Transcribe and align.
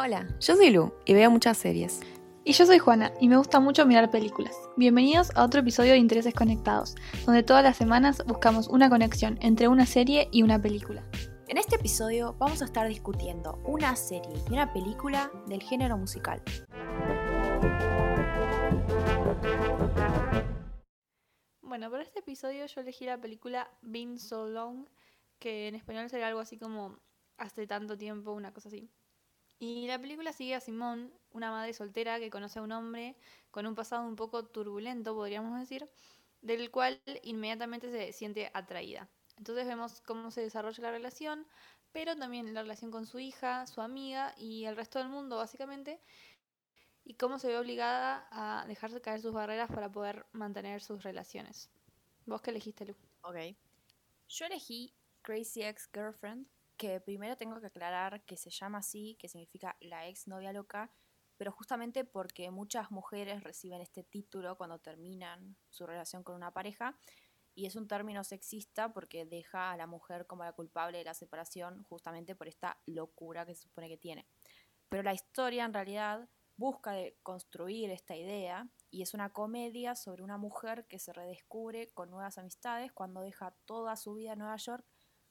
Hola, 0.00 0.28
yo 0.38 0.54
soy 0.54 0.70
Lu 0.70 0.92
y 1.06 1.12
veo 1.12 1.28
muchas 1.28 1.58
series. 1.58 2.02
Y 2.44 2.52
yo 2.52 2.64
soy 2.66 2.78
Juana 2.78 3.12
y 3.20 3.26
me 3.26 3.36
gusta 3.36 3.58
mucho 3.58 3.84
mirar 3.84 4.12
películas. 4.12 4.54
Bienvenidos 4.76 5.36
a 5.36 5.42
otro 5.42 5.58
episodio 5.58 5.90
de 5.90 5.98
Intereses 5.98 6.34
Conectados, 6.34 6.94
donde 7.26 7.42
todas 7.42 7.64
las 7.64 7.76
semanas 7.76 8.22
buscamos 8.24 8.68
una 8.68 8.88
conexión 8.88 9.40
entre 9.42 9.66
una 9.66 9.86
serie 9.86 10.28
y 10.30 10.44
una 10.44 10.62
película. 10.62 11.02
En 11.48 11.58
este 11.58 11.74
episodio 11.74 12.36
vamos 12.38 12.62
a 12.62 12.66
estar 12.66 12.86
discutiendo 12.86 13.60
una 13.64 13.96
serie 13.96 14.40
y 14.48 14.52
una 14.52 14.72
película 14.72 15.32
del 15.48 15.64
género 15.64 15.98
musical. 15.98 16.40
Bueno, 21.60 21.90
para 21.90 22.04
este 22.04 22.20
episodio 22.20 22.66
yo 22.66 22.80
elegí 22.82 23.04
la 23.04 23.20
película 23.20 23.68
Been 23.82 24.20
So 24.20 24.46
Long, 24.46 24.86
que 25.40 25.66
en 25.66 25.74
español 25.74 26.08
sería 26.08 26.28
algo 26.28 26.38
así 26.38 26.56
como 26.56 27.00
hace 27.36 27.66
tanto 27.66 27.98
tiempo, 27.98 28.30
una 28.30 28.54
cosa 28.54 28.68
así. 28.68 28.88
Y 29.58 29.86
la 29.88 29.98
película 29.98 30.32
sigue 30.32 30.54
a 30.54 30.60
Simone, 30.60 31.10
una 31.32 31.50
madre 31.50 31.72
soltera 31.72 32.20
que 32.20 32.30
conoce 32.30 32.60
a 32.60 32.62
un 32.62 32.72
hombre 32.72 33.16
con 33.50 33.66
un 33.66 33.74
pasado 33.74 34.06
un 34.06 34.14
poco 34.14 34.44
turbulento, 34.44 35.14
podríamos 35.14 35.58
decir, 35.58 35.88
del 36.42 36.70
cual 36.70 37.00
inmediatamente 37.22 37.90
se 37.90 38.12
siente 38.12 38.50
atraída. 38.54 39.08
Entonces 39.36 39.66
vemos 39.66 40.00
cómo 40.02 40.30
se 40.30 40.42
desarrolla 40.42 40.82
la 40.84 40.90
relación, 40.92 41.46
pero 41.92 42.16
también 42.16 42.54
la 42.54 42.62
relación 42.62 42.90
con 42.90 43.06
su 43.06 43.18
hija, 43.18 43.66
su 43.66 43.80
amiga 43.80 44.34
y 44.36 44.64
el 44.64 44.76
resto 44.76 45.00
del 45.00 45.08
mundo, 45.08 45.36
básicamente, 45.36 46.00
y 47.04 47.14
cómo 47.14 47.38
se 47.38 47.48
ve 47.48 47.58
obligada 47.58 48.28
a 48.30 48.66
dejarse 48.66 49.00
caer 49.00 49.20
sus 49.20 49.32
barreras 49.32 49.70
para 49.70 49.90
poder 49.90 50.26
mantener 50.32 50.82
sus 50.82 51.02
relaciones. 51.02 51.70
¿Vos 52.26 52.42
qué 52.42 52.50
elegiste, 52.50 52.84
Lu? 52.84 52.94
Ok. 53.22 53.36
Yo 54.28 54.46
elegí 54.46 54.92
Crazy 55.22 55.62
Ex 55.62 55.88
Girlfriend 55.92 56.46
que 56.78 57.00
primero 57.00 57.36
tengo 57.36 57.60
que 57.60 57.66
aclarar 57.66 58.24
que 58.24 58.36
se 58.36 58.50
llama 58.50 58.78
así, 58.78 59.16
que 59.18 59.28
significa 59.28 59.76
la 59.80 60.08
ex 60.08 60.28
novia 60.28 60.52
loca, 60.52 60.90
pero 61.36 61.52
justamente 61.52 62.04
porque 62.04 62.50
muchas 62.50 62.90
mujeres 62.90 63.42
reciben 63.42 63.80
este 63.80 64.04
título 64.04 64.56
cuando 64.56 64.78
terminan 64.78 65.56
su 65.68 65.86
relación 65.86 66.22
con 66.22 66.36
una 66.36 66.52
pareja 66.52 66.98
y 67.54 67.66
es 67.66 67.76
un 67.76 67.88
término 67.88 68.22
sexista 68.24 68.92
porque 68.92 69.26
deja 69.26 69.72
a 69.72 69.76
la 69.76 69.86
mujer 69.86 70.26
como 70.26 70.44
la 70.44 70.52
culpable 70.52 70.98
de 70.98 71.04
la 71.04 71.14
separación 71.14 71.82
justamente 71.88 72.36
por 72.36 72.48
esta 72.48 72.80
locura 72.86 73.44
que 73.44 73.54
se 73.54 73.62
supone 73.62 73.88
que 73.88 73.98
tiene. 73.98 74.26
Pero 74.88 75.02
la 75.02 75.12
historia 75.12 75.64
en 75.64 75.74
realidad 75.74 76.28
busca 76.56 76.94
construir 77.22 77.90
esta 77.90 78.16
idea 78.16 78.68
y 78.90 79.02
es 79.02 79.14
una 79.14 79.32
comedia 79.32 79.94
sobre 79.94 80.22
una 80.22 80.38
mujer 80.38 80.86
que 80.86 80.98
se 80.98 81.12
redescubre 81.12 81.90
con 81.90 82.10
nuevas 82.10 82.38
amistades 82.38 82.92
cuando 82.92 83.20
deja 83.20 83.54
toda 83.64 83.96
su 83.96 84.14
vida 84.14 84.32
en 84.32 84.40
Nueva 84.40 84.56
York 84.56 84.84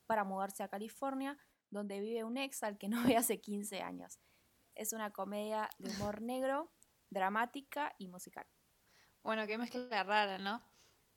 para 0.07 0.23
mudarse 0.23 0.63
a 0.63 0.69
California, 0.69 1.37
donde 1.69 1.99
vive 1.99 2.23
un 2.23 2.37
ex 2.37 2.63
al 2.63 2.77
que 2.77 2.87
no 2.87 3.01
ve 3.15 3.17
hace 3.17 3.39
15 3.39 3.81
años. 3.81 4.19
Es 4.73 4.93
una 4.93 5.11
comedia 5.11 5.69
de 5.77 5.91
humor 5.91 6.21
negro, 6.21 6.71
dramática 7.09 7.93
y 7.97 8.07
musical. 8.07 8.47
Bueno, 9.23 9.45
qué 9.45 9.57
mezcla 9.57 10.03
rara, 10.03 10.37
¿no? 10.37 10.63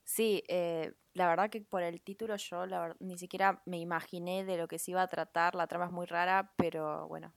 Sí, 0.05 0.43
eh, 0.49 0.93
la 1.13 1.29
verdad 1.29 1.51
que 1.51 1.61
por 1.61 1.83
el 1.83 2.01
título 2.01 2.35
yo 2.37 2.67
ni 2.99 3.17
siquiera 3.17 3.63
me 3.67 3.79
imaginé 3.79 4.45
de 4.45 4.57
lo 4.57 4.67
que 4.67 4.79
se 4.79 4.91
iba 4.91 5.03
a 5.03 5.09
tratar. 5.09 5.55
La 5.55 5.69
trama 5.69 5.87
es 5.87 5.93
muy 5.93 6.07
rara, 6.07 6.53
pero 6.57 7.07
bueno, 7.07 7.33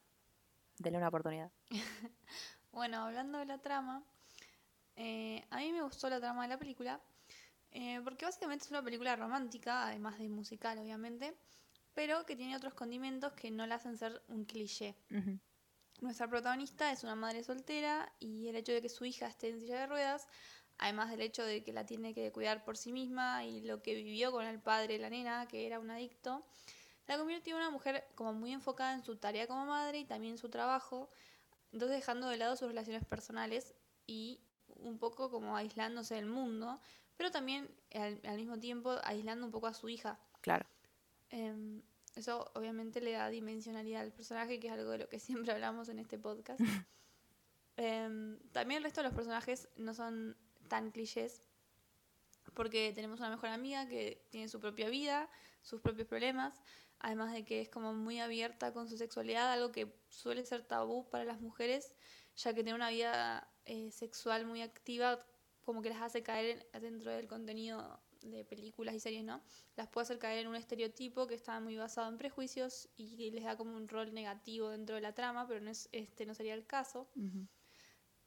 denle 0.79 0.97
una 0.97 1.09
oportunidad. 1.09 1.51
bueno, 2.71 3.05
hablando 3.05 3.37
de 3.37 3.45
la 3.45 3.59
trama, 3.59 4.03
eh, 4.95 5.45
a 5.51 5.57
mí 5.57 5.71
me 5.71 5.83
gustó 5.83 6.09
la 6.09 6.19
trama 6.19 6.43
de 6.43 6.49
la 6.49 6.57
película 6.57 6.99
eh, 7.73 7.99
porque 8.03 8.25
básicamente 8.25 8.65
es 8.65 8.71
una 8.71 8.83
película 8.83 9.15
romántica, 9.15 9.87
además 9.87 10.19
de 10.19 10.29
musical, 10.29 10.77
obviamente, 10.77 11.35
pero 11.95 12.23
que 12.25 12.35
tiene 12.35 12.55
otros 12.55 12.75
condimentos 12.75 13.33
que 13.33 13.49
no 13.49 13.65
la 13.65 13.75
hacen 13.75 13.97
ser 13.97 14.21
un 14.27 14.45
cliché. 14.45 14.95
Nuestra 15.99 16.27
protagonista 16.27 16.91
es 16.91 17.03
una 17.03 17.15
madre 17.15 17.43
soltera 17.43 18.11
y 18.19 18.47
el 18.47 18.55
hecho 18.55 18.73
de 18.73 18.81
que 18.81 18.89
su 18.89 19.05
hija 19.05 19.27
esté 19.27 19.49
en 19.49 19.59
silla 19.59 19.79
de 19.79 19.87
ruedas, 19.87 20.27
además 20.77 21.09
del 21.09 21.21
hecho 21.21 21.43
de 21.43 21.63
que 21.63 21.73
la 21.73 21.85
tiene 21.85 22.13
que 22.13 22.31
cuidar 22.31 22.63
por 22.63 22.77
sí 22.77 22.91
misma 22.91 23.43
y 23.45 23.61
lo 23.61 23.81
que 23.81 23.95
vivió 23.95 24.31
con 24.31 24.45
el 24.45 24.59
padre 24.59 24.93
de 24.93 24.99
la 24.99 25.09
nena, 25.09 25.47
que 25.47 25.65
era 25.65 25.79
un 25.79 25.89
adicto, 25.89 26.45
la 27.07 27.17
convirtió 27.17 27.55
en 27.55 27.61
una 27.61 27.71
mujer 27.71 28.07
como 28.15 28.33
muy 28.33 28.53
enfocada 28.53 28.93
en 28.93 29.03
su 29.03 29.15
tarea 29.17 29.47
como 29.47 29.65
madre 29.65 29.99
y 29.99 30.05
también 30.05 30.33
en 30.33 30.37
su 30.37 30.49
trabajo, 30.49 31.09
entonces 31.71 31.97
dejando 31.97 32.27
de 32.27 32.37
lado 32.37 32.55
sus 32.55 32.67
relaciones 32.67 33.03
personales 33.03 33.73
y 34.05 34.41
un 34.67 34.99
poco 34.99 35.29
como 35.29 35.55
aislándose 35.55 36.15
del 36.15 36.25
mundo, 36.25 36.79
pero 37.17 37.31
también 37.31 37.69
al, 37.93 38.37
mismo 38.37 38.59
tiempo 38.59 38.95
aislando 39.03 39.45
un 39.45 39.51
poco 39.51 39.67
a 39.67 39.73
su 39.73 39.89
hija. 39.89 40.19
Claro. 40.41 40.65
Em, 41.29 41.81
eso 42.15 42.51
obviamente 42.53 43.01
le 43.01 43.13
da 43.13 43.29
dimensionalidad 43.29 44.01
al 44.01 44.11
personaje, 44.11 44.59
que 44.59 44.67
es 44.67 44.73
algo 44.73 44.91
de 44.91 44.99
lo 44.99 45.09
que 45.09 45.19
siempre 45.47 45.51
hablamos 45.51 45.89
en 45.89 45.99
este 45.99 46.17
podcast. 46.17 46.59
Em, 47.75 48.37
también 48.51 48.77
el 48.77 48.83
resto 48.83 49.01
de 49.01 49.07
los 49.07 49.15
personajes 49.15 49.67
no 49.77 49.95
son 49.95 50.37
tan 50.67 50.91
clichés, 50.91 51.41
porque 52.53 52.91
tenemos 52.93 53.19
una 53.19 53.31
mejor 53.31 53.49
amiga 53.49 53.87
que 53.87 54.27
tiene 54.29 54.47
su 54.47 54.59
propia 54.59 54.89
vida, 54.89 55.27
sus 55.63 55.81
propios 55.81 56.07
problemas, 56.07 56.61
además 56.99 57.33
de 57.33 57.43
que 57.43 57.61
es 57.61 57.69
como 57.69 57.93
muy 57.93 58.19
abierta 58.19 58.73
con 58.73 58.87
su 58.87 58.97
sexualidad, 58.97 59.51
algo 59.51 59.71
que 59.71 59.91
suele 60.09 60.45
ser 60.45 60.63
tabú 60.63 61.09
para 61.09 61.25
las 61.25 61.41
mujeres, 61.41 61.95
ya 62.35 62.53
que 62.53 62.63
tiene 62.63 62.75
una 62.75 62.89
vida 62.89 63.51
eh, 63.65 63.91
sexual 63.91 64.45
muy 64.45 64.61
activa 64.61 65.19
como 65.63 65.81
que 65.81 65.89
las 65.89 66.01
hace 66.01 66.23
caer 66.23 66.69
dentro 66.79 67.11
del 67.11 67.27
contenido 67.27 67.99
de 68.21 68.45
películas 68.45 68.95
y 68.95 68.99
series, 68.99 69.23
¿no? 69.23 69.41
Las 69.75 69.87
puede 69.87 70.03
hacer 70.03 70.19
caer 70.19 70.39
en 70.39 70.47
un 70.47 70.55
estereotipo 70.55 71.27
que 71.27 71.35
está 71.35 71.59
muy 71.59 71.75
basado 71.75 72.09
en 72.09 72.17
prejuicios 72.17 72.89
y 72.95 73.31
les 73.31 73.43
da 73.43 73.57
como 73.57 73.75
un 73.75 73.87
rol 73.87 74.13
negativo 74.13 74.69
dentro 74.69 74.95
de 74.95 75.01
la 75.01 75.13
trama, 75.13 75.47
pero 75.47 75.59
no 75.61 75.69
es, 75.69 75.89
este 75.91 76.25
no 76.25 76.33
sería 76.33 76.53
el 76.53 76.65
caso. 76.65 77.09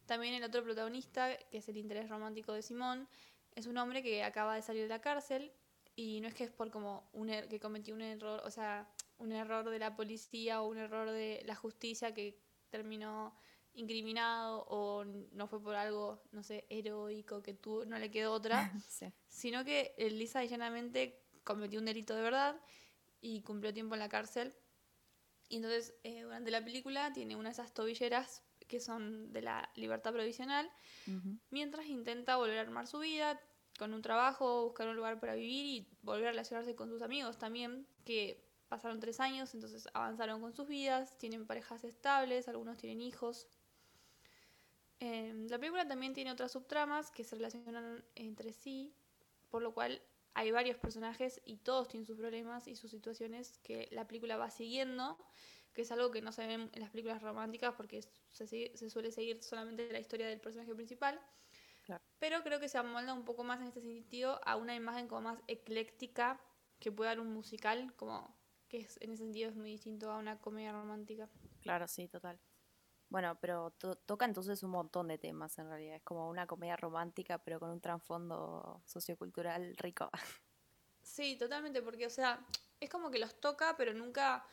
También 0.07 0.35
el 0.35 0.45
otro 0.45 0.63
protagonista, 0.63 1.37
que 1.51 1.59
es 1.59 1.69
el 1.69 1.77
interés 1.77 2.09
romántico 2.09 2.53
de 2.53 2.63
Simón, 2.63 3.09
es 3.55 3.67
un 3.67 3.79
hombre 3.79 4.03
que 4.03 4.23
acaba 4.23 4.55
de 4.55 4.63
salir 4.63 4.83
de 4.83 4.89
la 4.89 5.01
cárcel 5.01 5.53
y 5.95 6.21
no 6.21 6.29
es 6.29 6.35
que 6.35 6.45
es 6.45 6.51
por 6.51 6.71
como 6.71 7.09
un 7.13 7.31
er, 7.31 7.49
que 7.49 7.59
cometió 7.59 7.95
un 7.95 8.03
error, 8.03 8.43
o 8.45 8.51
sea, 8.51 8.89
un 9.19 9.33
error 9.33 9.69
de 9.71 9.79
la 9.79 9.97
policía 9.97 10.61
o 10.61 10.69
un 10.69 10.77
error 10.77 11.11
de 11.11 11.43
la 11.47 11.55
justicia 11.55 12.13
que 12.13 12.39
terminó 12.69 13.35
incriminado 13.77 14.65
o 14.69 15.05
no 15.05 15.47
fue 15.47 15.63
por 15.63 15.77
algo, 15.77 16.23
no 16.33 16.43
sé, 16.43 16.67
heroico 16.69 17.43
que 17.43 17.55
tú 17.55 17.85
no 17.87 17.99
le 17.99 18.11
quedó 18.11 18.33
otra, 18.33 18.73
sino 19.29 19.65
que 19.65 19.95
lisa 20.11 20.45
llanamente 20.45 21.23
cometió 21.45 21.79
un 21.79 21.85
delito 21.85 22.15
de 22.15 22.23
verdad 22.23 22.61
y 23.21 23.43
cumplió 23.43 23.73
tiempo 23.73 23.95
en 23.95 24.01
la 24.01 24.09
cárcel. 24.09 24.55
Y 25.49 25.57
entonces 25.57 25.95
eh, 26.03 26.23
durante 26.23 26.51
la 26.51 26.65
película 26.65 27.13
tiene 27.13 27.37
una 27.37 27.51
de 27.51 27.53
esas 27.53 27.73
tobilleras 27.73 28.43
que 28.67 28.81
son 28.81 29.33
de 29.33 29.43
la 29.43 29.71
libertad 29.77 30.13
provisional, 30.13 30.69
mientras 31.51 31.87
intenta 31.87 32.37
volver 32.37 32.59
a 32.59 32.63
armar 32.63 32.89
su 32.89 32.99
vida 32.99 33.41
con 33.79 33.95
un 33.95 34.03
trabajo, 34.03 34.65
buscar 34.65 34.89
un 34.89 34.97
lugar 34.97 35.21
para 35.21 35.35
vivir 35.35 35.67
y 35.67 35.89
volver 36.03 36.29
a 36.29 36.31
relacionarse 36.31 36.75
con 36.75 36.89
sus 36.89 37.03
amigos 37.03 37.39
también, 37.39 37.87
que 38.05 38.45
pasaron 38.69 38.99
tres 39.01 39.21
años, 39.21 39.55
entonces 39.55 39.89
avanzaron 39.95 40.41
con 40.41 40.53
sus 40.53 40.67
vidas, 40.67 41.17
tienen 41.19 41.47
parejas 41.47 41.85
estables, 41.85 42.49
algunos 42.49 42.77
tienen 42.77 43.01
hijos. 43.01 43.47
Em, 44.99 45.47
la 45.49 45.59
película 45.59 45.87
también 45.87 46.15
tiene 46.15 46.33
otras 46.33 46.53
subtramas 46.53 47.11
que 47.11 47.25
se 47.25 47.37
relacionan 47.37 48.05
entre 48.15 48.53
sí, 48.53 48.95
por 49.51 49.63
lo 49.63 49.75
cual 49.75 50.01
hay 50.35 50.51
varios 50.51 50.77
personajes 50.77 51.41
y 51.45 51.59
todos 51.59 51.89
tienen 51.89 52.07
sus 52.07 52.17
problemas 52.17 52.67
y 52.69 52.77
sus 52.77 52.91
situaciones 52.91 53.59
que 53.63 53.89
la 53.91 54.07
película 54.07 54.37
va 54.37 54.51
siguiendo, 54.51 55.19
que 55.73 55.83
es 55.83 55.93
algo 55.93 56.11
que 56.11 56.23
no 56.23 56.33
se 56.33 56.47
ve 56.47 56.55
en 56.55 56.81
las 56.81 56.91
películas 56.91 57.23
románticas 57.23 57.75
porque 57.75 58.03
se, 58.31 58.91
suele 58.91 59.13
seguir 59.13 59.43
solamente 59.43 59.91
la 59.91 59.99
historia 59.99 60.27
del 60.27 60.41
personaje 60.41 60.75
principal. 60.75 61.21
Pero 62.19 62.43
creo 62.43 62.59
que 62.61 62.69
se 62.69 62.79
amolda 62.79 63.13
un 63.13 63.25
poco 63.27 63.45
más 63.45 63.61
en 63.61 63.69
este 63.69 63.83
sentido 63.83 64.41
a 64.45 64.57
una 64.57 64.75
imagen 64.75 65.07
como 65.07 65.23
más 65.23 65.39
ecléctica 65.49 66.41
que 66.79 66.91
puede 66.91 67.11
dar 67.11 67.21
un 67.21 67.33
musical, 67.33 67.95
como 67.97 68.35
que 68.69 68.87
en 69.01 69.13
ese 69.13 69.23
sentido 69.25 69.51
es 69.51 69.57
muy 69.57 69.71
distinto 69.71 70.11
a 70.11 70.17
una 70.17 70.39
comedia 70.41 70.73
romántica. 70.73 71.29
Claro, 71.61 71.87
sí, 71.87 72.09
total. 72.09 72.39
Bueno, 73.09 73.39
pero 73.41 73.71
toca 73.71 74.25
entonces 74.25 74.63
un 74.63 74.71
montón 74.71 75.09
de 75.09 75.19
temas 75.19 75.59
en 75.59 75.69
realidad. 75.69 75.97
Es 75.97 76.03
como 76.03 76.29
una 76.29 76.47
comedia 76.47 76.77
romántica, 76.77 77.39
pero 77.39 77.61
con 77.61 77.71
un 77.71 77.81
trasfondo 77.81 78.83
sociocultural 78.85 79.77
rico. 79.77 80.11
Sí, 81.03 81.37
totalmente, 81.39 81.83
porque, 81.83 82.05
o 82.05 82.11
sea, 82.11 82.45
es 82.81 82.91
como 82.91 83.13
que 83.13 83.21
los 83.21 83.41
toca, 83.41 83.77
pero 83.77 83.95
nunca 83.95 84.45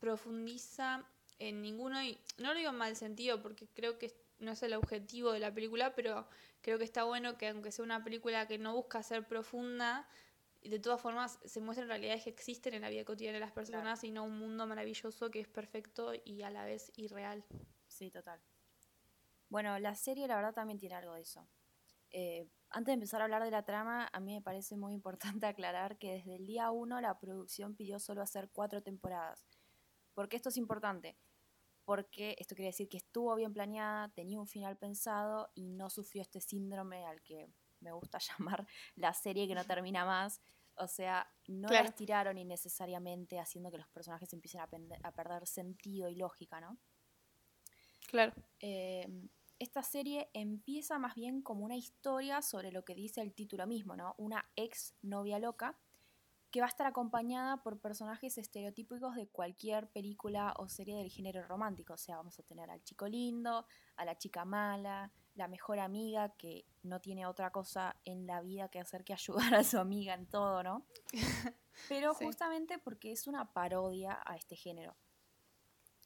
profundiza 0.00 1.06
en 1.38 1.62
ninguno. 1.62 2.02
Y 2.02 2.20
no 2.36 2.52
lo 2.52 2.58
digo 2.58 2.70
en 2.70 2.76
mal 2.76 2.96
sentido, 2.96 3.40
porque 3.40 3.68
creo 3.68 3.96
que 3.96 4.12
no 4.40 4.50
es 4.50 4.62
el 4.64 4.74
objetivo 4.74 5.30
de 5.30 5.38
la 5.38 5.54
película, 5.54 5.94
pero 5.94 6.26
creo 6.62 6.78
que 6.78 6.84
está 6.84 7.04
bueno 7.04 7.38
que, 7.38 7.46
aunque 7.48 7.70
sea 7.70 7.84
una 7.84 8.02
película 8.02 8.48
que 8.48 8.58
no 8.58 8.74
busca 8.74 9.04
ser 9.04 9.26
profunda, 9.26 10.08
de 10.62 10.78
todas 10.78 11.00
formas 11.00 11.38
se 11.44 11.60
muestran 11.60 11.88
realidades 11.88 12.24
que 12.24 12.30
existen 12.30 12.74
en 12.74 12.82
la 12.82 12.90
vida 12.90 13.04
cotidiana 13.04 13.36
de 13.36 13.40
las 13.40 13.52
personas 13.52 14.02
y 14.04 14.10
no 14.10 14.24
un 14.24 14.38
mundo 14.38 14.66
maravilloso 14.66 15.30
que 15.30 15.40
es 15.40 15.48
perfecto 15.48 16.12
y 16.24 16.42
a 16.42 16.50
la 16.50 16.64
vez 16.64 16.92
irreal. 16.96 17.44
Sí, 18.00 18.10
total. 18.10 18.40
Bueno, 19.50 19.78
la 19.78 19.94
serie 19.94 20.26
la 20.26 20.36
verdad 20.36 20.54
también 20.54 20.78
tiene 20.78 20.94
algo 20.94 21.12
de 21.12 21.20
eso. 21.20 21.46
Eh, 22.08 22.48
antes 22.70 22.86
de 22.86 22.94
empezar 22.94 23.20
a 23.20 23.24
hablar 23.24 23.44
de 23.44 23.50
la 23.50 23.66
trama, 23.66 24.08
a 24.10 24.20
mí 24.20 24.32
me 24.32 24.40
parece 24.40 24.74
muy 24.74 24.94
importante 24.94 25.44
aclarar 25.46 25.98
que 25.98 26.14
desde 26.14 26.36
el 26.36 26.46
día 26.46 26.70
uno 26.70 26.98
la 27.02 27.18
producción 27.18 27.76
pidió 27.76 27.98
solo 27.98 28.22
hacer 28.22 28.48
cuatro 28.54 28.82
temporadas. 28.82 29.44
¿Por 30.14 30.30
qué 30.30 30.36
esto 30.36 30.48
es 30.48 30.56
importante? 30.56 31.18
porque 31.90 32.36
esto 32.38 32.54
quiere 32.54 32.68
decir 32.68 32.88
que 32.88 32.98
estuvo 32.98 33.34
bien 33.34 33.52
planeada, 33.52 34.10
tenía 34.10 34.38
un 34.38 34.46
final 34.46 34.76
pensado 34.76 35.50
y 35.56 35.66
no 35.66 35.90
sufrió 35.90 36.22
este 36.22 36.40
síndrome 36.40 37.04
al 37.04 37.20
que 37.22 37.48
me 37.80 37.90
gusta 37.90 38.18
llamar 38.38 38.64
la 38.94 39.12
serie 39.12 39.48
que 39.48 39.56
no 39.56 39.64
termina 39.64 40.04
más. 40.04 40.40
O 40.76 40.86
sea, 40.86 41.28
no 41.48 41.68
la 41.68 41.80
estiraron 41.80 42.38
innecesariamente 42.38 43.40
haciendo 43.40 43.72
que 43.72 43.78
los 43.78 43.88
personajes 43.88 44.32
empiecen 44.32 44.60
a, 44.60 44.68
a 45.02 45.12
perder 45.12 45.48
sentido 45.48 46.08
y 46.08 46.14
lógica, 46.14 46.60
¿no? 46.60 46.78
Claro. 48.10 48.32
Em, 48.58 49.28
esta 49.60 49.84
serie 49.84 50.30
empieza 50.32 50.98
más 50.98 51.14
bien 51.14 51.42
como 51.42 51.64
una 51.64 51.76
historia 51.76 52.42
sobre 52.42 52.72
lo 52.72 52.84
que 52.84 52.96
dice 52.96 53.20
el 53.20 53.32
título 53.32 53.68
mismo, 53.68 53.94
¿no? 53.94 54.16
Una 54.18 54.50
ex 54.56 54.94
novia 55.00 55.38
loca 55.38 55.78
que 56.50 56.58
va 56.60 56.66
a 56.66 56.68
estar 56.68 56.88
acompañada 56.88 57.62
por 57.62 57.78
personajes 57.78 58.36
estereotípicos 58.36 59.14
de 59.14 59.28
cualquier 59.28 59.88
película 59.90 60.54
o 60.56 60.68
serie 60.68 60.96
del 60.96 61.08
género 61.08 61.46
romántico. 61.46 61.92
O 61.94 61.98
sea, 61.98 62.16
vamos 62.16 62.36
a 62.40 62.42
tener 62.42 62.68
al 62.68 62.82
chico 62.82 63.06
lindo, 63.06 63.64
a 63.94 64.04
la 64.04 64.18
chica 64.18 64.44
mala, 64.44 65.12
la 65.36 65.46
mejor 65.46 65.78
amiga 65.78 66.30
que 66.30 66.66
no 66.82 67.00
tiene 67.00 67.26
otra 67.26 67.52
cosa 67.52 67.94
en 68.04 68.26
la 68.26 68.40
vida 68.40 68.68
que 68.68 68.80
hacer 68.80 69.04
que 69.04 69.12
ayudar 69.12 69.54
a 69.54 69.62
su 69.62 69.78
amiga 69.78 70.14
en 70.14 70.26
todo, 70.26 70.64
¿no? 70.64 70.84
Pero 71.88 72.14
justamente 72.14 72.78
porque 72.78 73.12
es 73.12 73.28
una 73.28 73.52
parodia 73.52 74.20
a 74.26 74.34
este 74.34 74.56
género. 74.56 74.96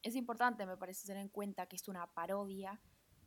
Es 0.05 0.15
importante, 0.15 0.67
me 0.67 0.77
parece, 0.77 1.06
tener 1.06 1.23
en 1.23 1.29
cuenta 1.29 1.67
que 1.67 1.77
es 1.77 1.89
una 1.89 2.06
parodia, 2.12 2.81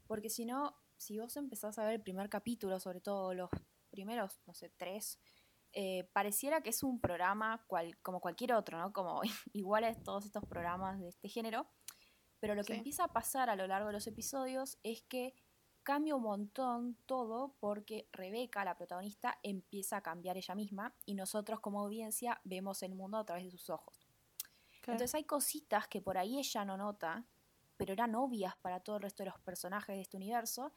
porque 0.06 0.30
si 0.30 0.46
no, 0.46 0.78
si 0.96 1.18
vos 1.18 1.36
empezás 1.36 1.78
a 1.80 1.84
ver 1.84 1.96
el 1.96 2.02
primer 2.02 2.30
capítulo, 2.30 2.80
sobre 2.80 3.02
todo 3.02 3.34
los 3.34 3.50
primeros, 3.90 4.40
no 4.46 4.54
sé, 4.54 4.70
tres, 4.78 5.20
eh, 5.74 6.10
pareciera 6.14 6.62
que 6.62 6.70
es 6.70 6.84
un 6.84 7.00
programa 7.00 7.64
cual, 7.68 7.98
como 8.02 8.22
cualquier 8.22 8.54
otro, 8.54 8.78
¿no? 8.78 8.94
Como 8.94 9.22
iguales 9.54 10.02
todos 10.04 10.26
estos 10.26 10.46
programas 10.46 11.00
de 11.00 11.10
este 11.10 11.30
género. 11.30 11.68
Pero 12.40 12.54
lo 12.54 12.64
que 12.64 12.76
empieza 12.76 13.06
a 13.06 13.14
pasar 13.14 13.50
a 13.50 13.56
lo 13.56 13.66
largo 13.66 13.88
de 13.88 13.94
los 13.94 14.06
episodios 14.06 14.78
es 14.84 15.02
que 15.02 15.34
cambia 15.82 16.16
un 16.16 16.22
montón 16.22 16.98
todo 17.06 17.56
porque 17.60 18.10
Rebeca, 18.12 18.64
la 18.64 18.76
protagonista, 18.76 19.40
empieza 19.42 19.98
a 19.98 20.02
cambiar 20.02 20.38
ella 20.38 20.54
misma 20.54 20.94
y 21.06 21.16
nosotros 21.16 21.60
como 21.62 21.80
audiencia 21.80 22.40
vemos 22.44 22.84
el 22.84 22.94
mundo 22.94 23.18
a 23.18 23.26
través 23.26 23.46
de 23.46 23.52
sus 23.52 23.70
ojos. 23.70 23.97
Entonces 24.88 25.16
hay 25.16 25.26
cositas 25.26 25.88
que 25.88 26.02
por 26.02 26.18
ahí 26.18 26.40
ella 26.40 26.64
no 26.64 26.78
nota, 26.78 27.26
pero 27.76 27.94
eran 27.94 28.16
obvias 28.16 28.56
para 28.58 28.80
todo 28.80 28.96
el 28.96 29.04
resto 29.04 29.24
de 29.24 29.30
los 29.30 29.40
personajes 29.42 29.96
de 29.96 30.02
este 30.02 30.18
universo, 30.18 30.74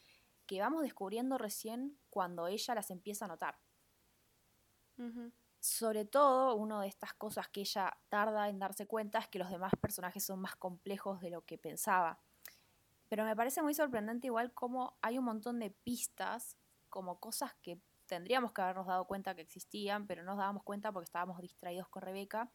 que 0.47 0.61
vamos 0.61 0.83
descubriendo 0.83 1.39
recién 1.39 1.97
cuando 2.11 2.49
ella 2.49 2.75
las 2.75 2.91
empieza 2.91 3.27
a 3.27 3.29
notar. 3.29 3.59
Sobre 5.61 6.05
todo, 6.05 6.57
una 6.57 6.83
de 6.83 6.89
estas 6.89 7.15
cosas 7.15 7.49
que 7.49 7.61
ella 7.61 7.97
tarda 8.09 8.49
en 8.49 8.59
darse 8.59 8.87
cuenta 8.87 9.19
es 9.19 9.29
que 9.29 9.39
los 9.39 9.49
demás 9.49 9.73
personajes 9.81 10.25
son 10.25 10.41
más 10.41 10.57
complejos 10.57 11.21
de 11.21 11.31
lo 11.31 11.43
que 11.45 11.57
pensaba. 11.57 12.19
Pero 13.09 13.25
me 13.25 13.37
parece 13.37 13.63
muy 13.63 13.75
sorprendente 13.75 14.27
igual 14.27 14.53
cómo 14.53 14.99
hay 15.03 15.19
un 15.19 15.25
montón 15.25 15.59
de 15.59 15.71
pistas, 15.71 16.57
como 16.89 17.21
cosas 17.21 17.55
que 17.63 17.81
tendríamos 18.07 18.53
que 18.53 18.61
habernos 18.61 18.87
dado 18.87 19.07
cuenta 19.07 19.35
que 19.35 19.43
existían, 19.43 20.07
pero 20.07 20.23
no 20.23 20.33
nos 20.33 20.39
dábamos 20.39 20.65
cuenta 20.65 20.93
porque 20.93 21.05
estábamos 21.05 21.41
distraídos 21.41 21.89
con 21.89 22.03
Rebeca 22.03 22.51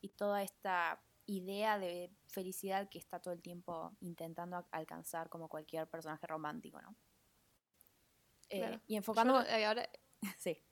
y 0.00 0.10
toda 0.10 0.42
esta 0.42 1.02
idea 1.26 1.78
de 1.78 2.12
felicidad 2.26 2.88
que 2.88 2.98
está 2.98 3.20
todo 3.20 3.34
el 3.34 3.42
tiempo 3.42 3.96
intentando 4.00 4.66
alcanzar 4.70 5.28
como 5.28 5.48
cualquier 5.48 5.88
personaje 5.88 6.26
romántico, 6.26 6.80
¿no? 6.82 6.96
Eh, 8.48 8.80
y 8.86 8.96
enfocando... 8.96 9.42
Eh, 9.42 9.64
ahora... 9.64 9.88
sí 10.38 10.62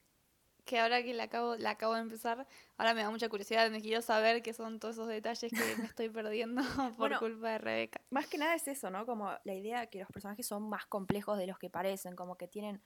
que 0.69 0.79
ahora 0.79 1.03
que 1.03 1.15
la 1.15 1.25
acabo, 1.25 1.57
la 1.57 1.71
acabo 1.71 1.95
de 1.95 2.01
empezar, 2.01 2.47
ahora 2.77 2.93
me 2.93 3.03
da 3.03 3.11
mucha 3.11 3.31
curiosidad, 3.31 3.71
me 3.71 3.81
quiero 3.81 4.03
saber 4.03 4.43
qué 4.43 4.53
son 4.53 4.79
todos 4.79 4.97
esos 4.97 5.09
detalles 5.09 5.51
que 5.51 5.77
me 5.79 5.87
estoy 5.87 6.11
perdiendo 6.11 6.61
por 6.99 7.19
culpa 7.19 7.53
de 7.53 7.59
Rebeca. 7.59 8.03
Más 8.11 8.27
que 8.27 8.37
nada 8.37 8.55
es 8.55 8.69
eso, 8.69 8.91
¿no? 8.91 9.07
Como 9.07 9.31
la 9.45 9.55
idea 9.55 9.87
que 9.87 10.01
los 10.01 10.09
personajes 10.09 10.47
son 10.47 10.69
más 10.69 10.85
complejos 10.87 11.39
de 11.39 11.47
los 11.47 11.59
que 11.59 11.71
parecen, 11.71 12.15
como 12.15 12.37
que 12.37 12.49
tienen 12.49 12.83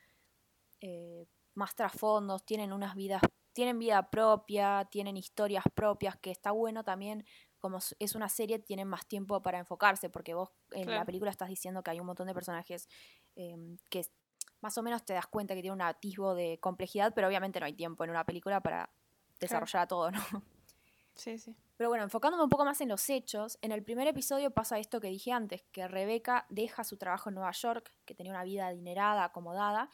eh, 0.81 1.27
más 1.55 1.75
trasfondos, 1.75 2.47
tienen 2.47 2.73
unas 2.73 2.94
vidas, 2.94 3.21
tienen 3.52 3.78
vida 3.78 4.10
propia, 4.10 4.88
tienen 4.90 5.16
historias 5.16 5.64
propias, 5.75 6.16
que 6.16 6.31
está 6.31 6.50
bueno 6.50 6.84
también 6.84 7.25
como 7.58 7.78
es 8.00 8.14
una 8.16 8.28
serie, 8.28 8.58
tienen 8.58 8.88
más 8.88 9.06
tiempo 9.06 9.40
para 9.40 9.58
enfocarse, 9.58 10.10
porque 10.10 10.34
vos 10.34 10.50
en 10.72 10.90
la 10.90 11.04
película 11.04 11.31
estás 11.31 11.49
diciendo 11.49 11.81
que 11.84 11.93
hay 11.93 12.00
un 12.00 12.06
montón 12.06 12.26
de 12.26 12.34
personajes 12.34 12.88
eh, 13.37 13.76
que 13.88 14.04
más 14.60 14.76
o 14.78 14.82
menos 14.82 15.04
te 15.04 15.12
das 15.12 15.28
cuenta 15.28 15.54
que 15.54 15.60
tiene 15.60 15.75
un 15.75 15.82
atisbo 15.82 16.34
de 16.34 16.58
complejidad, 16.58 17.14
pero 17.14 17.28
obviamente 17.28 17.60
no 17.60 17.66
hay 17.66 17.75
tiempo 17.75 18.02
en 18.02 18.10
una 18.10 18.25
película 18.25 18.60
para 18.60 18.90
desarrollar 19.38 19.82
a 19.82 19.87
todo, 19.87 20.10
¿no? 20.10 20.20
Sí, 21.14 21.38
sí. 21.38 21.55
Pero 21.76 21.90
bueno, 21.90 22.05
enfocándome 22.05 22.43
un 22.43 22.48
poco 22.48 22.64
más 22.64 22.81
en 22.81 22.88
los 22.88 23.10
hechos, 23.10 23.58
en 23.60 23.70
el 23.70 23.82
primer 23.82 24.08
episodio 24.08 24.50
pasa 24.50 24.78
esto 24.78 24.98
que 24.98 25.08
dije 25.08 25.31
antes, 25.31 25.62
que 25.70 25.87
Rebeca 25.87 26.46
deja 26.48 26.84
su 26.84 26.96
trabajo 26.96 27.28
en 27.28 27.34
Nueva 27.34 27.52
York, 27.52 27.93
que 28.06 28.14
tenía 28.14 28.32
una 28.32 28.44
vida 28.44 28.69
adinerada, 28.69 29.25
acomodada, 29.25 29.90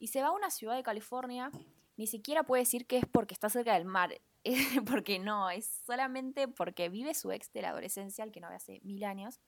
y 0.00 0.08
se 0.08 0.20
va 0.20 0.28
a 0.28 0.32
una 0.32 0.50
ciudad 0.50 0.74
de 0.74 0.82
California, 0.82 1.52
ni 1.96 2.06
siquiera 2.06 2.44
puede 2.44 2.62
decir 2.62 2.86
que 2.86 2.98
es 2.98 3.06
porque 3.06 3.34
está 3.34 3.48
cerca 3.48 3.74
del 3.74 3.84
mar, 3.84 4.20
porque 4.86 5.18
no, 5.18 5.50
es 5.50 5.82
solamente 5.86 6.48
porque 6.48 6.88
vive 6.88 7.14
su 7.14 7.32
ex 7.32 7.52
de 7.52 7.62
la 7.62 7.70
adolescencia, 7.70 8.24
el 8.24 8.32
que 8.32 8.40
no 8.40 8.48
ve 8.48 8.56
hace 8.56 8.80
mil 8.82 9.04
años, 9.04 9.40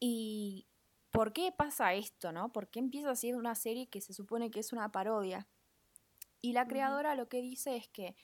y 0.00 0.66
¿por 1.10 1.32
qué 1.32 1.52
pasa 1.52 1.94
esto, 1.94 2.32
no? 2.32 2.52
¿Por 2.52 2.68
qué 2.68 2.78
empieza 2.78 3.14
siendo 3.14 3.38
una 3.38 3.54
serie 3.54 3.88
que 3.88 4.00
se 4.00 4.12
supone 4.12 4.50
que 4.50 4.60
es 4.60 4.72
una 4.72 4.90
parodia? 4.90 5.46
Y 6.40 6.52
la 6.52 6.66
creadora 6.66 7.14
lo 7.14 7.28
que 7.28 7.42
dice 7.42 7.76
es 7.76 7.88
que 7.88 8.14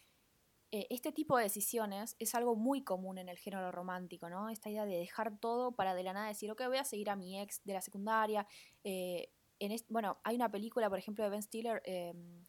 eh, 0.70 0.86
este 0.90 1.12
tipo 1.12 1.36
de 1.36 1.44
decisiones 1.44 2.16
es 2.18 2.34
algo 2.34 2.56
muy 2.56 2.82
común 2.82 3.18
en 3.18 3.28
el 3.28 3.38
género 3.38 3.70
romántico, 3.70 4.28
¿no? 4.28 4.50
Esta 4.50 4.70
idea 4.70 4.84
de 4.84 4.96
dejar 4.96 5.38
todo 5.38 5.72
para 5.72 5.94
de 5.94 6.02
la 6.02 6.12
nada 6.12 6.28
decir, 6.28 6.50
ok, 6.50 6.62
voy 6.66 6.78
a 6.78 6.84
seguir 6.84 7.10
a 7.10 7.16
mi 7.16 7.40
ex 7.40 7.62
de 7.64 7.74
la 7.74 7.80
secundaria. 7.80 8.46
Eh, 8.82 9.30
en 9.60 9.76
bueno, 9.88 10.18
hay 10.24 10.36
una 10.36 10.50
película, 10.50 10.88
por 10.88 10.98
ejemplo, 10.98 11.22
de 11.22 11.30
Ben 11.30 11.42
Stiller, 11.42 11.80
em, 11.84 12.44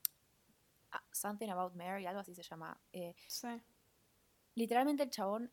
Something 1.11 1.49
About 1.49 1.75
Mary, 1.75 2.05
algo 2.05 2.19
así 2.19 2.33
se 2.33 2.43
llama. 2.43 2.79
Eh, 2.93 3.15
sí. 3.27 3.47
Literalmente 4.55 5.03
el 5.03 5.09
chabón 5.09 5.51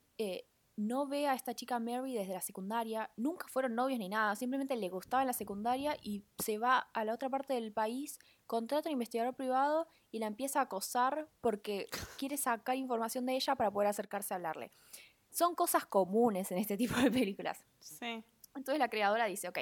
no 0.77 1.07
ve 1.07 1.27
a 1.27 1.35
esta 1.35 1.55
chica 1.55 1.79
Mary 1.79 2.15
desde 2.15 2.33
la 2.33 2.41
secundaria, 2.41 3.11
nunca 3.17 3.47
fueron 3.49 3.75
novios 3.75 3.99
ni 3.99 4.09
nada, 4.09 4.35
simplemente 4.37 4.77
le 4.77 4.89
gustaba 4.89 5.23
en 5.23 5.27
la 5.27 5.33
secundaria 5.33 5.97
y 6.03 6.25
se 6.39 6.59
va 6.59 6.79
a 6.79 7.05
la 7.05 7.15
otra 7.15 7.29
parte 7.29 7.55
del 7.55 7.73
país, 7.73 8.19
contrata 8.47 8.89
a 8.89 8.91
un 8.91 8.95
investigador 8.95 9.35
privado 9.35 9.87
y 10.11 10.19
la 10.19 10.27
empieza 10.27 10.61
a 10.61 10.65
acosar 10.65 11.29
porque 11.41 11.89
quiere 12.19 12.37
sacar 12.37 12.77
información 12.77 13.27
de 13.27 13.35
ella 13.35 13.55
para 13.55 13.71
poder 13.71 13.89
acercarse 13.89 14.35
a 14.35 14.37
hablarle. 14.37 14.71
Son 15.31 15.55
cosas 15.55 15.87
comunes 15.87 16.51
en 16.53 16.59
este 16.59 16.77
tipo 16.77 16.97
de 16.97 17.11
películas. 17.11 17.65
Sí. 17.81 18.25
Entonces 18.55 18.79
la 18.79 18.89
creadora 18.89 19.27
dice, 19.27 19.49
ok, 19.49 19.59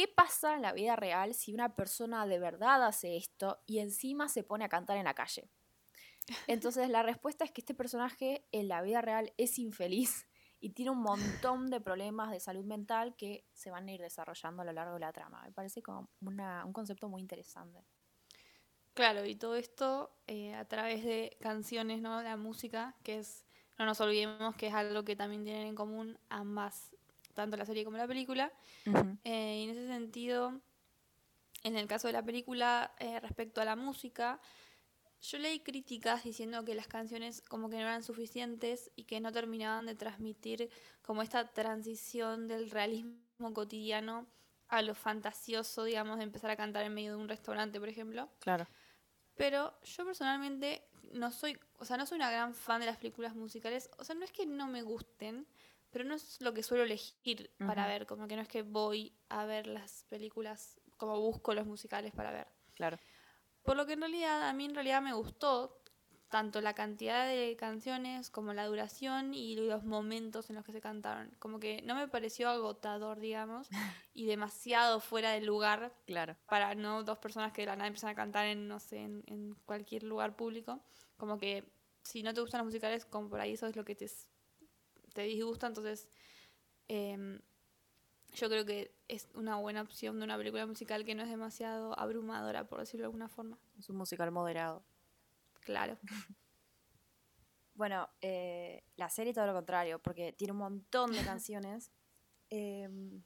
¿qué 0.00 0.08
pasa 0.08 0.54
en 0.54 0.62
la 0.62 0.72
vida 0.72 0.96
real 0.96 1.34
si 1.34 1.52
una 1.52 1.76
persona 1.76 2.26
de 2.26 2.38
verdad 2.38 2.82
hace 2.86 3.18
esto 3.18 3.60
y 3.66 3.80
encima 3.80 4.30
se 4.30 4.42
pone 4.42 4.64
a 4.64 4.70
cantar 4.70 4.96
en 4.96 5.04
la 5.04 5.12
calle? 5.12 5.50
Entonces 6.46 6.88
la 6.88 7.02
respuesta 7.02 7.44
es 7.44 7.52
que 7.52 7.60
este 7.60 7.74
personaje 7.74 8.46
en 8.50 8.68
la 8.68 8.80
vida 8.80 9.02
real 9.02 9.34
es 9.36 9.58
infeliz 9.58 10.26
y 10.58 10.70
tiene 10.70 10.92
un 10.92 11.02
montón 11.02 11.68
de 11.68 11.82
problemas 11.82 12.30
de 12.30 12.40
salud 12.40 12.64
mental 12.64 13.14
que 13.14 13.44
se 13.52 13.70
van 13.70 13.88
a 13.88 13.92
ir 13.92 14.00
desarrollando 14.00 14.62
a 14.62 14.64
lo 14.64 14.72
largo 14.72 14.94
de 14.94 15.00
la 15.00 15.12
trama. 15.12 15.42
Me 15.44 15.52
parece 15.52 15.82
como 15.82 16.08
un 16.22 16.72
concepto 16.72 17.10
muy 17.10 17.20
interesante. 17.20 17.84
Claro, 18.94 19.26
y 19.26 19.36
todo 19.36 19.54
esto 19.54 20.16
eh, 20.26 20.54
a 20.54 20.64
través 20.64 21.04
de 21.04 21.36
canciones, 21.42 22.00
¿no? 22.00 22.22
La 22.22 22.38
música, 22.38 22.96
que 23.02 23.18
es, 23.18 23.44
no 23.78 23.84
nos 23.84 24.00
olvidemos 24.00 24.56
que 24.56 24.68
es 24.68 24.74
algo 24.74 25.04
que 25.04 25.14
también 25.14 25.44
tienen 25.44 25.66
en 25.66 25.74
común 25.74 26.18
ambas, 26.30 26.90
tanto 27.34 27.56
la 27.56 27.64
serie 27.64 27.84
como 27.84 27.96
la 27.96 28.06
película. 28.06 28.52
Eh, 29.24 29.60
y 29.60 29.64
en 29.64 29.70
ese 29.70 29.86
sentido, 29.86 30.60
en 31.62 31.76
el 31.76 31.86
caso 31.86 32.06
de 32.06 32.12
la 32.12 32.22
película, 32.22 32.94
eh, 32.98 33.20
respecto 33.20 33.60
a 33.60 33.64
la 33.64 33.76
música, 33.76 34.40
yo 35.20 35.38
leí 35.38 35.60
críticas 35.60 36.24
diciendo 36.24 36.64
que 36.64 36.74
las 36.74 36.88
canciones 36.88 37.42
como 37.42 37.68
que 37.68 37.76
no 37.76 37.82
eran 37.82 38.02
suficientes 38.02 38.90
y 38.96 39.04
que 39.04 39.20
no 39.20 39.32
terminaban 39.32 39.86
de 39.86 39.94
transmitir 39.94 40.70
como 41.02 41.22
esta 41.22 41.52
transición 41.52 42.48
del 42.48 42.70
realismo 42.70 43.52
cotidiano 43.52 44.26
a 44.68 44.82
lo 44.82 44.94
fantasioso, 44.94 45.84
digamos, 45.84 46.18
de 46.18 46.24
empezar 46.24 46.50
a 46.50 46.56
cantar 46.56 46.84
en 46.84 46.94
medio 46.94 47.16
de 47.16 47.16
un 47.16 47.28
restaurante, 47.28 47.78
por 47.80 47.88
ejemplo. 47.88 48.30
Claro. 48.38 48.66
Pero 49.34 49.74
yo 49.82 50.04
personalmente 50.04 50.86
no 51.12 51.30
soy, 51.30 51.58
o 51.78 51.84
sea, 51.84 51.96
no 51.96 52.06
soy 52.06 52.16
una 52.16 52.30
gran 52.30 52.54
fan 52.54 52.80
de 52.80 52.86
las 52.86 52.96
películas 52.96 53.34
musicales. 53.34 53.90
O 53.98 54.04
sea, 54.04 54.14
no 54.14 54.24
es 54.24 54.32
que 54.32 54.46
no 54.46 54.68
me 54.68 54.82
gusten, 54.82 55.46
pero 55.90 56.04
no 56.04 56.14
es 56.14 56.40
lo 56.40 56.54
que 56.54 56.62
suelo 56.62 56.84
elegir 56.84 57.50
para 57.58 57.86
ver. 57.86 58.06
Como 58.06 58.28
que 58.28 58.36
no 58.36 58.42
es 58.42 58.48
que 58.48 58.62
voy 58.62 59.12
a 59.28 59.44
ver 59.44 59.66
las 59.66 60.04
películas 60.08 60.80
como 60.96 61.18
busco 61.20 61.54
los 61.54 61.66
musicales 61.66 62.12
para 62.12 62.30
ver. 62.30 62.46
Claro. 62.74 62.98
Por 63.62 63.76
lo 63.76 63.86
que 63.86 63.94
en 63.94 64.00
realidad 64.00 64.48
a 64.48 64.52
mí 64.52 64.64
en 64.64 64.74
realidad 64.74 65.02
me 65.02 65.12
gustó 65.12 65.80
tanto 66.30 66.60
la 66.60 66.74
cantidad 66.74 67.26
de 67.26 67.56
canciones 67.56 68.30
como 68.30 68.54
la 68.54 68.64
duración 68.66 69.34
y 69.34 69.56
los 69.56 69.84
momentos 69.84 70.48
en 70.48 70.56
los 70.56 70.64
que 70.64 70.72
se 70.72 70.80
cantaron. 70.80 71.34
Como 71.38 71.58
que 71.58 71.82
no 71.82 71.96
me 71.96 72.06
pareció 72.08 72.48
agotador, 72.48 73.18
digamos, 73.18 73.68
y 74.14 74.26
demasiado 74.26 75.00
fuera 75.00 75.32
del 75.32 75.44
lugar. 75.44 75.92
Claro. 76.06 76.36
Para 76.46 76.74
no 76.74 77.02
dos 77.02 77.18
personas 77.18 77.52
que 77.52 77.62
de 77.62 77.66
la 77.66 77.76
nada 77.76 77.88
empiezan 77.88 78.10
a 78.10 78.14
cantar 78.14 78.46
en, 78.46 78.68
no 78.68 78.78
sé, 78.78 78.98
en, 78.98 79.56
cualquier 79.66 80.04
lugar 80.04 80.36
público. 80.36 80.80
Como 81.16 81.36
que 81.36 81.64
si 82.02 82.22
no 82.22 82.32
te 82.32 82.40
gustan 82.40 82.60
los 82.60 82.66
musicales, 82.66 83.04
como 83.04 83.28
por 83.28 83.40
ahí 83.40 83.54
eso 83.54 83.66
es 83.66 83.74
lo 83.74 83.84
que 83.84 83.96
te, 83.96 84.08
te 85.12 85.22
disgusta, 85.22 85.66
entonces 85.66 86.08
Em, 86.92 87.38
yo 88.34 88.48
creo 88.48 88.66
que 88.66 88.92
es 89.06 89.28
una 89.34 89.54
buena 89.54 89.80
opción 89.80 90.18
de 90.18 90.24
una 90.24 90.36
película 90.36 90.66
musical 90.66 91.04
que 91.04 91.14
no 91.14 91.22
es 91.22 91.28
demasiado 91.28 91.96
abrumadora, 91.96 92.66
por 92.66 92.80
decirlo 92.80 93.02
de 93.02 93.06
alguna 93.06 93.28
forma. 93.28 93.60
Es 93.78 93.88
un 93.88 93.96
musical 93.96 94.32
moderado. 94.32 94.84
Claro. 95.60 95.96
Bueno, 97.74 98.10
eh, 98.20 98.84
la 98.96 99.08
serie 99.08 99.32
todo 99.32 99.46
lo 99.46 99.54
contrario, 99.54 100.00
porque 100.02 100.34
tiene 100.34 100.52
un 100.52 100.58
montón 100.58 101.12
de 101.12 101.22
canciones. 101.24 101.90
Em, 102.50 103.22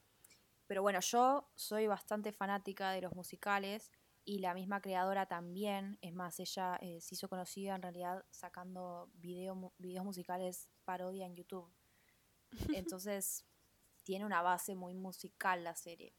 pero 0.69 0.81
bueno, 0.81 1.01
yo 1.01 1.51
soy 1.57 1.89
bastante 1.89 2.31
fanática 2.31 2.93
de 2.93 3.01
los 3.01 3.17
musicales 3.17 3.91
y 4.25 4.39
la 4.39 4.55
misma 4.55 4.81
creadora 4.81 5.27
también. 5.27 5.99
Es 6.01 6.15
más, 6.15 6.41
ella 6.41 6.77
eh, 6.77 7.01
se 7.01 7.15
hizo 7.15 7.29
conocida 7.29 7.75
en 7.75 7.83
realidad 7.83 8.25
sacando 8.31 9.11
video, 9.15 9.73
videos 9.79 10.05
musicales 10.05 10.69
parodia 10.85 11.27
en 11.27 11.37
YouTube. 11.37 11.71
Entonces, 12.75 13.45
tiene 14.03 14.25
una 14.25 14.43
base 14.43 14.75
muy 14.75 14.95
musical 14.95 15.65
la 15.65 15.75
serie. 15.75 16.15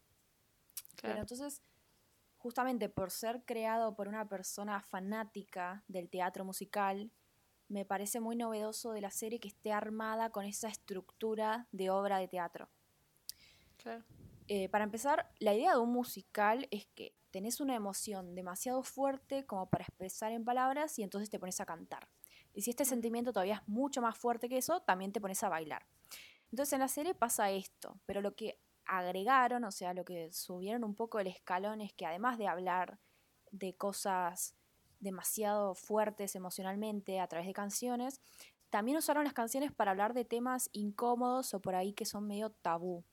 Pero 1.01 1.19
entonces, 1.19 1.61
justamente 2.37 2.89
por 2.89 3.11
ser 3.11 3.43
creado 3.45 3.95
por 3.95 4.07
una 4.07 4.27
persona 4.27 4.81
fanática 4.81 5.83
del 5.87 6.09
teatro 6.09 6.43
musical, 6.45 7.11
me 7.67 7.85
parece 7.85 8.19
muy 8.19 8.35
novedoso 8.35 8.91
de 8.91 9.01
la 9.01 9.11
serie 9.11 9.39
que 9.39 9.47
esté 9.47 9.71
armada 9.71 10.31
con 10.31 10.45
esa 10.45 10.67
estructura 10.67 11.67
de 11.71 11.89
obra 11.89 12.17
de 12.17 12.27
teatro. 12.27 12.69
Claro. 13.85 14.03
Eh, 14.47 14.67
para 14.69 14.83
empezar, 14.83 15.31
la 15.37 15.53
idea 15.53 15.73
de 15.73 15.79
un 15.79 15.91
musical 15.91 16.67
es 16.71 16.87
que 16.95 17.13
tenés 17.29 17.61
una 17.61 17.75
emoción 17.75 18.33
demasiado 18.33 18.81
fuerte 18.81 19.45
como 19.45 19.69
para 19.69 19.83
expresar 19.83 20.31
en 20.31 20.43
palabras 20.43 20.97
y 20.97 21.03
entonces 21.03 21.29
te 21.29 21.37
pones 21.37 21.61
a 21.61 21.67
cantar. 21.67 22.07
Y 22.51 22.63
si 22.63 22.71
este 22.71 22.83
sentimiento 22.83 23.31
todavía 23.31 23.55
es 23.55 23.67
mucho 23.67 24.01
más 24.01 24.17
fuerte 24.17 24.49
que 24.49 24.57
eso, 24.57 24.79
también 24.81 25.11
te 25.11 25.21
pones 25.21 25.43
a 25.43 25.49
bailar. 25.49 25.85
Entonces 26.51 26.73
en 26.73 26.79
la 26.79 26.87
serie 26.87 27.13
pasa 27.13 27.51
esto, 27.51 27.99
pero 28.07 28.21
lo 28.21 28.35
que 28.35 28.59
agregaron, 28.85 29.63
o 29.65 29.71
sea, 29.71 29.93
lo 29.93 30.03
que 30.03 30.31
subieron 30.33 30.83
un 30.83 30.95
poco 30.95 31.19
el 31.19 31.27
escalón 31.27 31.81
es 31.81 31.93
que 31.93 32.07
además 32.07 32.39
de 32.39 32.47
hablar 32.47 32.97
de 33.51 33.75
cosas 33.75 34.55
demasiado 34.99 35.75
fuertes 35.75 36.35
emocionalmente 36.35 37.19
a 37.19 37.27
través 37.27 37.45
de 37.47 37.53
canciones, 37.53 38.19
también 38.71 38.97
usaron 38.97 39.25
las 39.25 39.33
canciones 39.33 39.71
para 39.71 39.91
hablar 39.91 40.15
de 40.15 40.25
temas 40.25 40.69
incómodos 40.73 41.53
o 41.53 41.59
por 41.61 41.75
ahí 41.75 41.93
que 41.93 42.05
son 42.05 42.25
medio 42.27 42.49
tabú. 42.49 43.03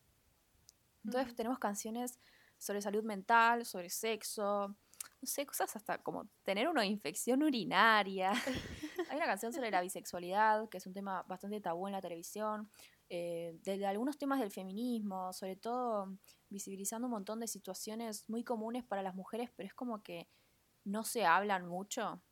Entonces 1.05 1.35
tenemos 1.35 1.59
canciones 1.59 2.19
sobre 2.59 2.81
salud 2.81 3.03
mental, 3.03 3.65
sobre 3.65 3.91
sexo, 3.91 4.69
no 4.69 5.27
sé, 5.27 5.47
cosas 5.47 5.75
hasta 5.77 5.99
como 5.99 6.29
tener 6.43 6.69
una 6.69 6.85
infección 6.85 7.43
urinaria. 7.43 8.33
Hay 9.11 9.17
una 9.17 9.27
canción 9.27 9.53
sobre 9.53 9.71
la 9.71 9.81
bisexualidad, 9.81 10.69
que 10.69 10.79
es 10.79 10.87
un 10.87 10.93
tema 10.93 11.23
bastante 11.25 11.61
tabú 11.61 11.87
en 11.87 11.93
la 11.93 12.01
televisión, 12.01 12.71
eh, 13.09 13.59
de, 13.63 13.87
algunos 13.87 14.17
temas 14.17 14.41
del 14.41 14.51
feminismo, 14.51 15.33
sobre 15.33 15.57
todo 15.57 16.17
visibilizando 16.49 17.07
un 17.07 17.13
montón 17.13 17.41
de 17.41 17.47
situaciones 17.47 18.29
muy 18.29 18.43
comunes 18.43 18.85
para 18.85 19.03
las 19.03 19.15
mujeres, 19.15 19.51
pero 19.55 19.67
es 19.67 19.75
como 19.75 20.03
que 20.03 20.29
no 20.85 21.05
se 21.05 21.25
hablan 21.25 21.67
mucho. 21.67 22.23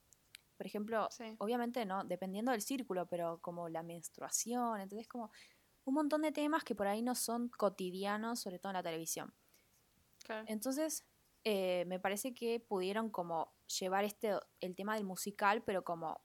Por 0.57 0.67
ejemplo, 0.67 1.09
obviamente 1.39 1.85
no, 1.87 2.05
dependiendo 2.05 2.53
del 2.53 2.61
círculo, 2.61 3.07
pero 3.07 3.39
como 3.41 3.69
la 3.69 3.83
menstruación, 3.83 4.81
entonces 4.81 5.07
como 5.07 5.31
un 5.85 5.95
montón 5.95 6.23
de 6.23 6.33
temas 6.33 6.65
que 6.65 6.75
por 6.75 6.87
ahí 6.87 7.03
no 7.03 7.15
son 7.15 7.49
cotidianos, 7.49 8.41
sobre 8.41 8.59
todo 8.59 8.71
en 8.71 8.77
la 8.77 8.83
televisión. 8.83 9.35
Entonces, 10.47 11.05
eh, 11.45 11.85
me 11.87 11.99
parece 11.99 12.35
que 12.35 12.61
pudieron 12.61 13.11
como 13.11 13.53
llevar 13.79 14.05
este, 14.05 14.39
el 14.61 14.77
tema 14.77 14.95
del 14.95 15.05
musical, 15.05 15.63
pero 15.63 15.83
como 15.83 16.21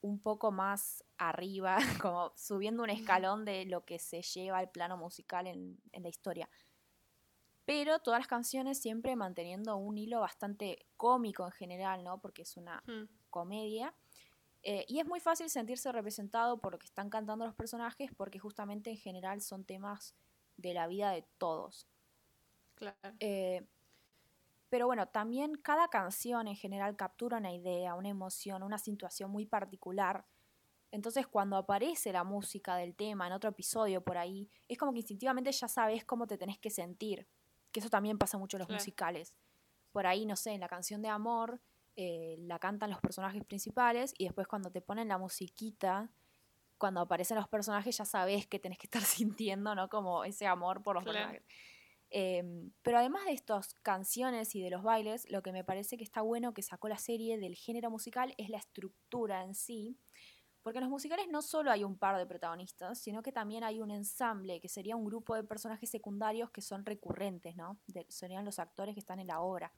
un 0.00 0.20
poco 0.20 0.52
más 0.52 1.04
arriba, 1.18 1.76
como 2.02 2.32
subiendo 2.36 2.82
un 2.82 2.90
escalón 2.90 3.44
de 3.44 3.66
lo 3.66 3.84
que 3.84 3.98
se 3.98 4.22
lleva 4.22 4.58
al 4.58 4.70
plano 4.70 4.96
musical 4.96 5.46
en, 5.46 5.78
la 5.92 6.08
historia. 6.08 6.48
Pero 7.64 7.98
todas 7.98 8.20
las 8.20 8.28
canciones 8.28 8.80
siempre 8.80 9.16
manteniendo 9.16 9.76
un 9.76 9.98
hilo 9.98 10.20
bastante 10.20 10.86
cómico 10.96 11.44
en 11.44 11.52
general, 11.52 12.04
¿no? 12.04 12.20
Porque 12.20 12.42
es 12.42 12.56
una 12.56 12.82
comedia. 13.28 13.92
Eh, 14.68 14.84
y 14.88 14.98
es 14.98 15.06
muy 15.06 15.20
fácil 15.20 15.48
sentirse 15.48 15.92
representado 15.92 16.58
por 16.58 16.72
lo 16.72 16.78
que 16.80 16.86
están 16.86 17.08
cantando 17.08 17.46
los 17.46 17.54
personajes, 17.54 18.10
porque 18.16 18.40
justamente 18.40 18.90
en 18.90 18.96
general 18.96 19.40
son 19.40 19.64
temas 19.64 20.16
de 20.56 20.74
la 20.74 20.88
vida 20.88 21.12
de 21.12 21.24
todos. 21.38 21.86
Claro. 22.74 22.98
Eh, 23.20 23.64
pero 24.68 24.86
bueno, 24.86 25.06
también 25.06 25.54
cada 25.54 25.86
canción 25.86 26.48
en 26.48 26.56
general 26.56 26.96
captura 26.96 27.38
una 27.38 27.52
idea, 27.52 27.94
una 27.94 28.08
emoción, 28.08 28.64
una 28.64 28.78
situación 28.78 29.30
muy 29.30 29.46
particular. 29.46 30.26
Entonces 30.90 31.28
cuando 31.28 31.56
aparece 31.56 32.12
la 32.12 32.24
música 32.24 32.74
del 32.74 32.96
tema 32.96 33.28
en 33.28 33.34
otro 33.34 33.50
episodio 33.50 34.00
por 34.00 34.18
ahí, 34.18 34.50
es 34.66 34.78
como 34.78 34.92
que 34.92 34.98
instintivamente 34.98 35.52
ya 35.52 35.68
sabes 35.68 36.04
cómo 36.04 36.26
te 36.26 36.38
tenés 36.38 36.58
que 36.58 36.70
sentir. 36.70 37.28
Que 37.70 37.78
eso 37.78 37.88
también 37.88 38.18
pasa 38.18 38.36
mucho 38.36 38.56
en 38.56 38.62
los 38.62 38.70
musicales. 38.70 39.32
Por 39.92 40.08
ahí, 40.08 40.26
no 40.26 40.34
sé, 40.34 40.54
en 40.54 40.60
la 40.60 40.68
canción 40.68 41.02
de 41.02 41.08
amor 41.08 41.60
eh, 41.96 42.36
la 42.40 42.58
cantan 42.58 42.90
los 42.90 43.00
personajes 43.00 43.44
principales 43.44 44.14
y 44.18 44.24
después 44.24 44.46
cuando 44.46 44.70
te 44.70 44.80
ponen 44.80 45.08
la 45.08 45.18
musiquita, 45.18 46.10
cuando 46.78 47.00
aparecen 47.00 47.38
los 47.38 47.48
personajes 47.48 47.96
ya 47.96 48.04
sabes 48.04 48.46
que 48.46 48.58
tenés 48.58 48.78
que 48.78 48.86
estar 48.86 49.02
sintiendo, 49.02 49.74
¿no? 49.74 49.88
Como 49.88 50.24
ese 50.24 50.46
amor 50.46 50.82
por 50.82 50.96
los 50.96 51.04
personajes. 51.04 51.42
Em, 52.10 52.70
pero 52.82 52.98
además 52.98 53.24
de 53.24 53.32
estas 53.32 53.74
canciones 53.74 54.54
y 54.54 54.62
de 54.62 54.70
los 54.70 54.82
bailes, 54.82 55.28
lo 55.30 55.42
que 55.42 55.52
me 55.52 55.64
parece 55.64 55.96
que 55.96 56.04
está 56.04 56.20
bueno 56.20 56.54
que 56.54 56.62
sacó 56.62 56.88
la 56.88 56.98
serie 56.98 57.38
del 57.38 57.56
género 57.56 57.90
musical 57.90 58.34
es 58.38 58.48
la 58.48 58.58
estructura 58.58 59.42
en 59.42 59.54
sí. 59.54 59.98
Porque 60.62 60.78
en 60.78 60.84
los 60.84 60.90
musicales 60.90 61.28
no 61.30 61.42
solo 61.42 61.70
hay 61.70 61.84
un 61.84 61.96
par 61.96 62.16
de 62.18 62.26
protagonistas, 62.26 62.98
sino 62.98 63.22
que 63.22 63.30
también 63.30 63.62
hay 63.62 63.80
un 63.80 63.92
ensamble, 63.92 64.60
que 64.60 64.68
sería 64.68 64.96
un 64.96 65.04
grupo 65.04 65.36
de 65.36 65.44
personajes 65.44 65.88
secundarios 65.88 66.50
que 66.50 66.60
son 66.60 66.84
recurrentes, 66.84 67.54
¿no? 67.54 67.78
serían 68.08 68.44
los 68.44 68.58
actores 68.58 68.94
que 68.94 69.00
están 69.00 69.20
en 69.20 69.28
la 69.28 69.40
obra. 69.40 69.72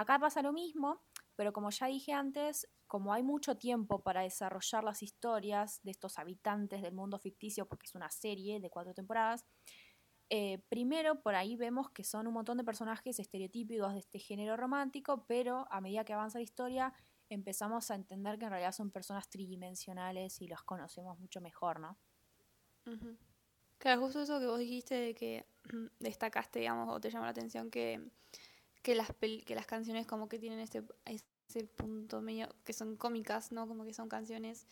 Acá 0.00 0.18
pasa 0.18 0.40
lo 0.40 0.54
mismo, 0.54 1.02
pero 1.36 1.52
como 1.52 1.68
ya 1.68 1.86
dije 1.86 2.14
antes, 2.14 2.66
como 2.86 3.12
hay 3.12 3.22
mucho 3.22 3.58
tiempo 3.58 4.02
para 4.02 4.22
desarrollar 4.22 4.82
las 4.82 5.02
historias 5.02 5.78
de 5.82 5.90
estos 5.90 6.18
habitantes 6.18 6.80
del 6.80 6.94
mundo 6.94 7.18
ficticio, 7.18 7.66
porque 7.66 7.84
es 7.84 7.94
una 7.94 8.08
serie 8.08 8.60
de 8.60 8.70
cuatro 8.70 8.94
temporadas, 8.94 9.44
eh, 10.30 10.64
primero, 10.70 11.20
por 11.20 11.34
ahí 11.34 11.54
vemos 11.54 11.90
que 11.90 12.02
son 12.02 12.26
un 12.26 12.32
montón 12.32 12.56
de 12.56 12.64
personajes 12.64 13.18
estereotípicos 13.18 13.92
de 13.92 13.98
este 13.98 14.18
género 14.18 14.56
romántico, 14.56 15.26
pero 15.28 15.66
a 15.70 15.82
medida 15.82 16.02
que 16.02 16.14
avanza 16.14 16.38
la 16.38 16.44
historia 16.44 16.94
empezamos 17.28 17.90
a 17.90 17.94
entender 17.94 18.38
que 18.38 18.46
en 18.46 18.52
realidad 18.52 18.72
son 18.72 18.90
personas 18.90 19.28
tridimensionales 19.28 20.40
y 20.40 20.48
los 20.48 20.62
conocemos 20.62 21.18
mucho 21.18 21.42
mejor, 21.42 21.78
¿no? 21.78 21.98
Claro, 23.76 24.00
justo 24.00 24.22
eso 24.22 24.40
que 24.40 24.46
vos 24.46 24.58
dijiste 24.58 24.94
de 24.94 25.14
que 25.14 25.44
destacaste, 26.00 26.60
digamos, 26.60 26.88
o 26.88 26.98
te 26.98 27.10
llamó 27.10 27.26
la 27.26 27.32
atención 27.32 27.70
que, 27.70 28.00
que, 28.82 28.94
las, 28.94 29.08
que 29.18 29.54
las 29.54 29.66
canciones 29.66 30.06
como 30.06 30.28
que 30.28 30.38
tienen 30.38 30.60
ese, 30.60 30.82
ese 31.04 31.64
punto 31.64 32.20
medio, 32.20 32.48
que 32.64 32.72
son 32.72 32.96
cómicas, 32.96 33.52
¿no? 33.52 33.66
Como 33.66 33.84
que 33.84 33.92
son 33.92 34.08
canciones 34.08 34.66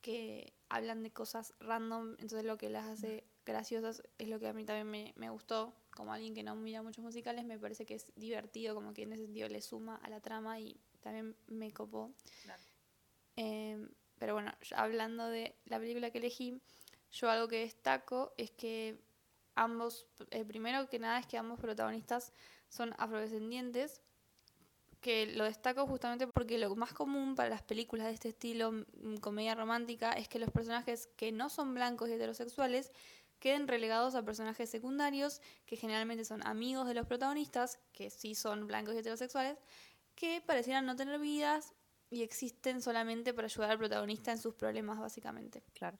que 0.00 0.52
hablan 0.68 1.02
de 1.02 1.12
cosas 1.12 1.54
random, 1.60 2.12
entonces 2.18 2.44
lo 2.44 2.58
que 2.58 2.68
las 2.68 2.86
hace 2.86 3.24
graciosas 3.46 4.02
es 4.18 4.28
lo 4.28 4.38
que 4.40 4.48
a 4.48 4.52
mí 4.52 4.64
también 4.64 5.12
me, 5.16 5.30
gustó. 5.30 5.74
Como 5.94 6.12
alguien 6.12 6.34
que 6.34 6.42
no 6.42 6.56
mira 6.56 6.82
muchos 6.82 7.04
musicales, 7.04 7.44
me 7.44 7.58
parece 7.58 7.86
que 7.86 7.94
es 7.94 8.12
divertido, 8.16 8.74
como 8.74 8.92
que 8.94 9.02
en 9.02 9.12
ese 9.12 9.24
sentido 9.24 9.48
le 9.48 9.60
suma 9.60 9.96
a 9.96 10.10
la 10.10 10.20
trama 10.20 10.58
y 10.58 10.80
también 11.00 11.36
me 11.46 11.72
copó. 11.72 12.12
Em, 13.36 13.88
pero 14.18 14.34
bueno, 14.34 14.52
hablando 14.74 15.28
de 15.28 15.54
la 15.66 15.78
película 15.78 16.10
que 16.10 16.18
elegí, 16.18 16.60
yo 17.12 17.30
algo 17.30 17.48
que 17.48 17.60
destaco 17.60 18.32
es 18.36 18.50
que 18.50 18.98
ambos, 19.54 20.06
eh, 20.30 20.44
primero 20.44 20.88
que 20.88 20.98
nada 20.98 21.18
es 21.18 21.26
que 21.26 21.38
ambos 21.38 21.60
protagonistas 21.60 22.32
son 22.72 22.94
afrodescendientes, 22.96 24.00
que 25.02 25.26
lo 25.26 25.44
destaco 25.44 25.86
justamente 25.86 26.26
porque 26.26 26.56
lo 26.56 26.74
más 26.74 26.94
común 26.94 27.34
para 27.34 27.50
las 27.50 27.62
películas 27.62 28.06
de 28.06 28.14
este 28.14 28.30
estilo, 28.30 28.72
comedia 29.20 29.54
romántica, 29.54 30.12
es 30.12 30.26
que 30.26 30.38
los 30.38 30.50
personajes 30.50 31.08
que 31.16 31.32
no 31.32 31.50
son 31.50 31.74
blancos 31.74 32.08
y 32.08 32.12
heterosexuales 32.12 32.90
queden 33.40 33.68
relegados 33.68 34.14
a 34.14 34.24
personajes 34.24 34.70
secundarios, 34.70 35.42
que 35.66 35.76
generalmente 35.76 36.24
son 36.24 36.46
amigos 36.46 36.86
de 36.86 36.94
los 36.94 37.06
protagonistas, 37.06 37.78
que 37.92 38.08
sí 38.08 38.34
son 38.34 38.66
blancos 38.66 38.94
y 38.94 38.98
heterosexuales, 38.98 39.58
que 40.14 40.40
parecieran 40.40 40.86
no 40.86 40.96
tener 40.96 41.20
vidas 41.20 41.74
y 42.08 42.22
existen 42.22 42.80
solamente 42.80 43.34
para 43.34 43.46
ayudar 43.46 43.72
al 43.72 43.78
protagonista 43.78 44.32
en 44.32 44.38
sus 44.38 44.54
problemas, 44.54 44.98
básicamente. 44.98 45.62
Claro. 45.74 45.98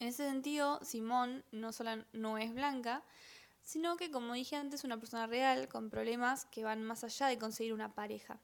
En 0.00 0.08
ese 0.08 0.28
sentido, 0.28 0.80
Simón 0.84 1.44
no 1.52 1.72
solo 1.72 2.04
no 2.12 2.36
es 2.36 2.52
blanca, 2.52 3.04
sino 3.68 3.98
que, 3.98 4.10
como 4.10 4.32
dije 4.32 4.56
antes, 4.56 4.80
es 4.80 4.84
una 4.84 4.98
persona 4.98 5.26
real 5.26 5.68
con 5.68 5.90
problemas 5.90 6.46
que 6.46 6.64
van 6.64 6.82
más 6.82 7.04
allá 7.04 7.26
de 7.26 7.38
conseguir 7.38 7.74
una 7.74 7.94
pareja. 7.94 8.40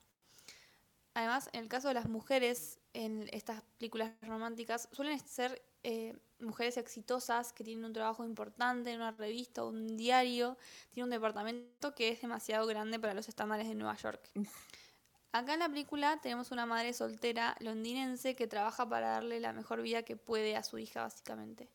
Además, 1.14 1.48
en 1.54 1.60
el 1.60 1.68
caso 1.70 1.88
de 1.88 1.94
las 1.94 2.10
mujeres 2.10 2.78
en 2.92 3.30
estas 3.32 3.62
películas 3.78 4.12
románticas, 4.20 4.86
suelen 4.92 5.18
ser 5.18 5.62
eh, 5.82 6.14
mujeres 6.40 6.76
exitosas 6.76 7.54
que 7.54 7.64
tienen 7.64 7.86
un 7.86 7.94
trabajo 7.94 8.22
importante 8.26 8.90
en 8.90 8.96
una 8.96 9.12
revista 9.12 9.64
o 9.64 9.68
un 9.68 9.96
diario, 9.96 10.58
tienen 10.90 11.04
un 11.04 11.18
departamento 11.18 11.94
que 11.94 12.10
es 12.10 12.20
demasiado 12.20 12.66
grande 12.66 13.00
para 13.00 13.14
los 13.14 13.26
estándares 13.26 13.66
de 13.66 13.76
Nueva 13.76 13.96
York. 13.96 14.28
Acá 15.32 15.54
en 15.54 15.60
la 15.60 15.70
película 15.70 16.20
tenemos 16.20 16.50
una 16.50 16.66
madre 16.66 16.92
soltera 16.92 17.56
londinense 17.60 18.36
que 18.36 18.46
trabaja 18.46 18.86
para 18.86 19.08
darle 19.08 19.40
la 19.40 19.54
mejor 19.54 19.80
vida 19.80 20.02
que 20.02 20.18
puede 20.18 20.54
a 20.54 20.62
su 20.62 20.76
hija, 20.76 21.00
básicamente. 21.00 21.70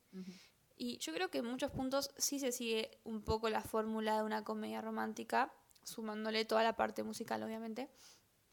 Y 0.82 0.98
yo 1.00 1.14
creo 1.14 1.30
que 1.30 1.40
en 1.40 1.46
muchos 1.46 1.72
puntos 1.72 2.10
sí 2.18 2.40
se 2.40 2.54
sigue 2.54 2.90
un 3.04 3.22
poco 3.22 3.50
la 3.50 3.62
fórmula 3.62 4.16
de 4.16 4.24
una 4.24 4.46
comedia 4.46 4.80
romántica, 4.80 5.54
sumándole 5.84 6.46
toda 6.46 6.64
la 6.64 6.78
parte 6.78 7.04
musical, 7.04 7.44
obviamente. 7.44 7.90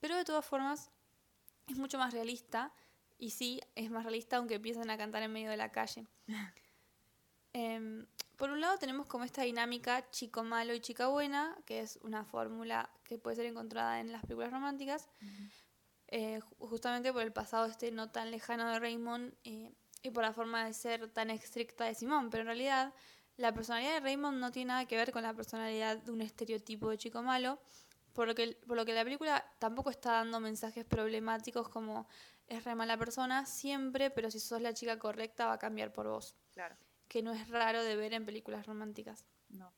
Pero 0.00 0.16
de 0.16 0.24
todas 0.24 0.44
formas, 0.44 0.90
es 1.68 1.76
mucho 1.76 1.98
más 1.98 2.12
realista. 2.12 2.74
Y 3.16 3.30
sí, 3.30 3.60
es 3.76 3.92
más 3.92 4.02
realista 4.02 4.38
aunque 4.38 4.56
empiecen 4.56 4.90
a 4.90 4.98
cantar 4.98 5.22
en 5.22 5.32
medio 5.32 5.50
de 5.50 5.56
la 5.56 5.70
calle. 5.70 6.06
Em, 7.58 8.06
por 8.36 8.50
un 8.50 8.60
lado 8.60 8.76
tenemos 8.76 9.06
como 9.06 9.24
esta 9.24 9.40
dinámica 9.40 10.10
chico 10.10 10.44
malo 10.44 10.74
y 10.74 10.80
chica 10.80 11.06
buena, 11.06 11.56
que 11.64 11.80
es 11.80 11.98
una 12.02 12.22
fórmula 12.22 12.90
que 13.02 13.16
puede 13.16 13.36
ser 13.36 13.46
encontrada 13.46 13.98
en 14.00 14.12
las 14.12 14.20
películas 14.20 14.50
románticas, 14.50 15.08
eh, 16.08 16.40
justamente 16.58 17.14
por 17.14 17.22
el 17.22 17.32
pasado 17.32 17.64
este 17.64 17.90
no 17.92 18.10
tan 18.10 18.30
lejano 18.30 18.70
de 18.70 18.78
Raymond 18.78 19.32
eh, 19.44 19.72
y 20.02 20.10
por 20.10 20.22
la 20.22 20.32
forma 20.32 20.64
de 20.64 20.72
ser 20.72 21.08
tan 21.10 21.30
estricta 21.30 21.84
de 21.84 21.94
Simón, 21.94 22.30
pero 22.30 22.42
en 22.42 22.46
realidad 22.46 22.94
la 23.36 23.52
personalidad 23.52 23.94
de 23.94 24.00
Raymond 24.00 24.38
no 24.38 24.50
tiene 24.50 24.68
nada 24.68 24.86
que 24.86 24.96
ver 24.96 25.12
con 25.12 25.22
la 25.22 25.34
personalidad 25.34 25.98
de 25.98 26.12
un 26.12 26.20
estereotipo 26.20 26.90
de 26.90 26.98
chico 26.98 27.22
malo, 27.22 27.58
por 28.12 28.26
lo 28.26 28.34
que, 28.34 28.58
por 28.66 28.76
lo 28.76 28.84
que 28.84 28.94
la 28.94 29.04
película 29.04 29.44
tampoco 29.58 29.90
está 29.90 30.12
dando 30.12 30.40
mensajes 30.40 30.84
problemáticos 30.84 31.68
como 31.68 32.08
es 32.46 32.64
re 32.64 32.74
mala 32.74 32.96
persona 32.96 33.44
siempre, 33.44 34.10
pero 34.10 34.30
si 34.30 34.40
sos 34.40 34.60
la 34.60 34.72
chica 34.72 34.98
correcta 34.98 35.46
va 35.46 35.54
a 35.54 35.58
cambiar 35.58 35.92
por 35.92 36.06
vos. 36.08 36.34
Claro 36.52 36.76
que 37.08 37.22
no 37.22 37.32
es 37.32 37.48
raro 37.48 37.82
de 37.82 37.96
ver 37.96 38.14
en 38.14 38.24
películas 38.24 38.66
románticas. 38.66 39.24
No. 39.48 39.72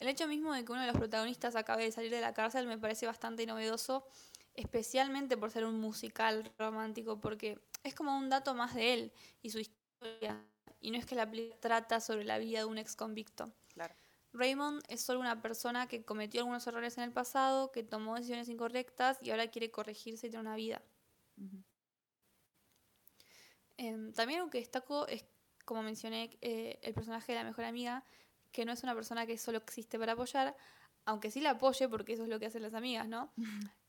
El 0.00 0.08
hecho 0.08 0.26
mismo 0.26 0.52
de 0.52 0.64
que 0.64 0.72
uno 0.72 0.80
de 0.80 0.88
los 0.88 0.96
protagonistas 0.96 1.56
acabe 1.56 1.84
de 1.84 1.92
salir 1.92 2.10
de 2.10 2.20
la 2.20 2.34
cárcel 2.34 2.66
me 2.66 2.78
parece 2.78 3.06
bastante 3.06 3.46
novedoso, 3.46 4.06
especialmente 4.54 5.36
por 5.36 5.50
ser 5.50 5.64
un 5.64 5.80
musical 5.80 6.52
romántico, 6.58 7.20
porque 7.20 7.60
es 7.84 7.94
como 7.94 8.16
un 8.16 8.28
dato 8.28 8.54
más 8.54 8.74
de 8.74 8.94
él 8.94 9.12
y 9.42 9.50
su 9.50 9.60
historia, 9.60 10.44
y 10.80 10.90
no 10.90 10.98
es 10.98 11.06
que 11.06 11.14
la 11.14 11.30
película 11.30 11.60
trata 11.60 12.00
sobre 12.00 12.24
la 12.24 12.38
vida 12.38 12.58
de 12.60 12.64
un 12.64 12.78
ex 12.78 12.96
convicto. 12.96 13.54
Claro. 13.68 13.94
Raymond 14.32 14.82
es 14.88 15.00
solo 15.00 15.20
una 15.20 15.40
persona 15.40 15.86
que 15.86 16.04
cometió 16.04 16.40
algunos 16.40 16.66
errores 16.66 16.98
en 16.98 17.04
el 17.04 17.12
pasado, 17.12 17.70
que 17.70 17.84
tomó 17.84 18.16
decisiones 18.16 18.48
incorrectas 18.48 19.18
y 19.22 19.30
ahora 19.30 19.46
quiere 19.46 19.70
corregirse 19.70 20.26
y 20.26 20.30
tener 20.30 20.44
una 20.44 20.56
vida. 20.56 20.82
Em, 23.76 24.12
también 24.12 24.40
lo 24.40 24.50
que 24.50 24.58
destaco 24.58 25.06
es 25.06 25.24
como 25.64 25.82
mencioné, 25.82 26.36
eh, 26.42 26.78
el 26.82 26.94
personaje 26.94 27.32
de 27.32 27.38
la 27.38 27.44
mejor 27.44 27.64
amiga, 27.64 28.04
que 28.52 28.64
no 28.64 28.72
es 28.72 28.82
una 28.82 28.94
persona 28.94 29.26
que 29.26 29.38
solo 29.38 29.58
existe 29.58 29.98
para 29.98 30.12
apoyar, 30.12 30.56
aunque 31.06 31.30
sí 31.30 31.40
la 31.40 31.50
apoye 31.50 31.88
porque 31.88 32.14
eso 32.14 32.24
es 32.24 32.28
lo 32.28 32.38
que 32.38 32.46
hacen 32.46 32.62
las 32.62 32.74
amigas, 32.74 33.08
¿no? 33.08 33.32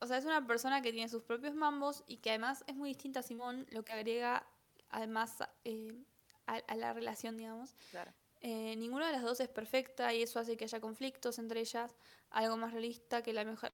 O 0.00 0.06
sea, 0.06 0.18
es 0.18 0.24
una 0.24 0.46
persona 0.46 0.80
que 0.82 0.92
tiene 0.92 1.08
sus 1.08 1.22
propios 1.22 1.54
mambos 1.54 2.04
y 2.06 2.18
que 2.18 2.30
además 2.30 2.64
es 2.66 2.76
muy 2.76 2.90
distinta 2.90 3.20
a 3.20 3.22
Simón, 3.22 3.66
lo 3.70 3.84
que 3.84 3.92
agrega 3.92 4.46
además 4.90 5.36
eh, 5.64 6.04
a, 6.46 6.76
la 6.76 6.92
relación, 6.92 7.36
digamos. 7.36 7.74
Claro. 7.90 8.12
Eh, 8.40 8.76
ninguna 8.76 9.06
de 9.06 9.12
las 9.12 9.22
dos 9.22 9.40
es 9.40 9.48
perfecta 9.48 10.14
y 10.14 10.22
eso 10.22 10.38
hace 10.38 10.56
que 10.56 10.64
haya 10.64 10.80
conflictos 10.80 11.38
entre 11.38 11.60
ellas, 11.60 11.96
algo 12.30 12.56
más 12.56 12.72
realista 12.72 13.22
que 13.22 13.32
la 13.32 13.44
mejor 13.44 13.72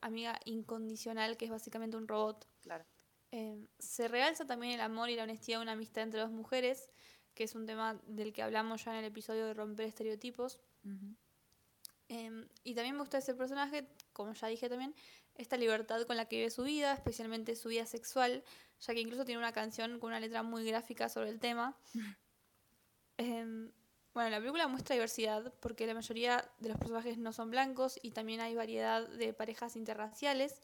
amiga 0.00 0.40
incondicional, 0.44 1.36
que 1.36 1.44
es 1.44 1.50
básicamente 1.50 1.96
un 1.96 2.08
robot. 2.08 2.48
Claro. 2.62 2.84
Em, 3.30 3.66
se 3.78 4.08
realza 4.08 4.46
también 4.46 4.72
el 4.72 4.80
amor 4.80 5.10
y 5.10 5.16
la 5.16 5.24
honestidad 5.24 5.58
de 5.58 5.62
una 5.62 5.72
amistad 5.72 6.04
entre 6.04 6.20
dos 6.20 6.30
mujeres, 6.30 6.88
que 7.34 7.44
es 7.44 7.54
un 7.54 7.66
tema 7.66 8.00
del 8.06 8.32
que 8.32 8.42
hablamos 8.42 8.84
ya 8.84 8.92
en 8.92 8.98
el 8.98 9.04
episodio 9.04 9.46
de 9.46 9.54
romper 9.54 9.86
estereotipos. 9.86 10.58
Em, 12.08 12.48
y 12.62 12.74
también 12.74 12.94
me 12.94 13.00
gusta 13.00 13.18
ese 13.18 13.34
personaje, 13.34 13.88
como 14.12 14.32
ya 14.32 14.46
dije 14.46 14.68
también, 14.68 14.94
esta 15.38 15.56
libertad 15.56 16.02
con 16.06 16.16
la 16.16 16.26
que 16.26 16.36
vive 16.36 16.50
su 16.50 16.62
vida, 16.64 16.92
especialmente 16.92 17.56
su 17.56 17.68
vida 17.68 17.86
sexual, 17.86 18.42
ya 18.80 18.94
que 18.94 19.00
incluso 19.00 19.24
tiene 19.24 19.38
una 19.38 19.52
canción 19.52 19.98
con 19.98 20.08
una 20.08 20.20
letra 20.20 20.42
muy 20.42 20.64
gráfica 20.64 21.08
sobre 21.08 21.30
el 21.30 21.40
tema. 21.40 21.76
Em, 23.18 23.72
bueno, 24.12 24.28
la 24.28 24.38
película 24.38 24.68
muestra 24.68 24.92
diversidad 24.92 25.54
porque 25.60 25.86
la 25.86 25.94
mayoría 25.94 26.46
de 26.58 26.68
los 26.68 26.76
personajes 26.76 27.16
no 27.16 27.32
son 27.32 27.50
blancos 27.50 27.98
y 28.02 28.10
también 28.10 28.42
hay 28.42 28.54
variedad 28.54 29.08
de 29.08 29.32
parejas 29.32 29.74
interraciales. 29.74 30.60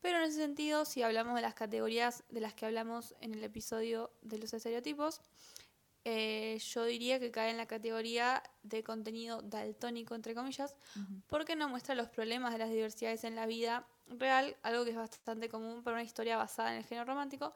Pero 0.00 0.18
en 0.18 0.24
ese 0.24 0.36
sentido, 0.36 0.84
si 0.84 1.02
hablamos 1.02 1.36
de 1.36 1.42
las 1.42 1.54
categorías 1.54 2.24
de 2.28 2.40
las 2.40 2.54
que 2.54 2.66
hablamos 2.66 3.14
en 3.20 3.34
el 3.34 3.44
episodio 3.44 4.10
de 4.22 4.38
los 4.38 4.52
estereotipos, 4.52 5.20
eh, 6.04 6.58
yo 6.60 6.84
diría 6.84 7.18
que 7.18 7.32
cae 7.32 7.50
en 7.50 7.56
la 7.56 7.66
categoría 7.66 8.40
de 8.62 8.84
contenido 8.84 9.42
daltónico, 9.42 10.14
entre 10.14 10.36
comillas, 10.36 10.76
porque 11.26 11.56
no 11.56 11.68
muestra 11.68 11.96
los 11.96 12.08
problemas 12.08 12.52
de 12.52 12.58
las 12.58 12.70
diversidades 12.70 13.24
en 13.24 13.34
la 13.34 13.46
vida 13.46 13.88
real, 14.08 14.56
algo 14.62 14.84
que 14.84 14.90
es 14.90 14.96
bastante 14.96 15.48
común 15.48 15.82
para 15.82 15.96
una 15.96 16.04
historia 16.04 16.36
basada 16.36 16.72
en 16.72 16.78
el 16.78 16.84
género 16.84 17.06
romántico, 17.06 17.54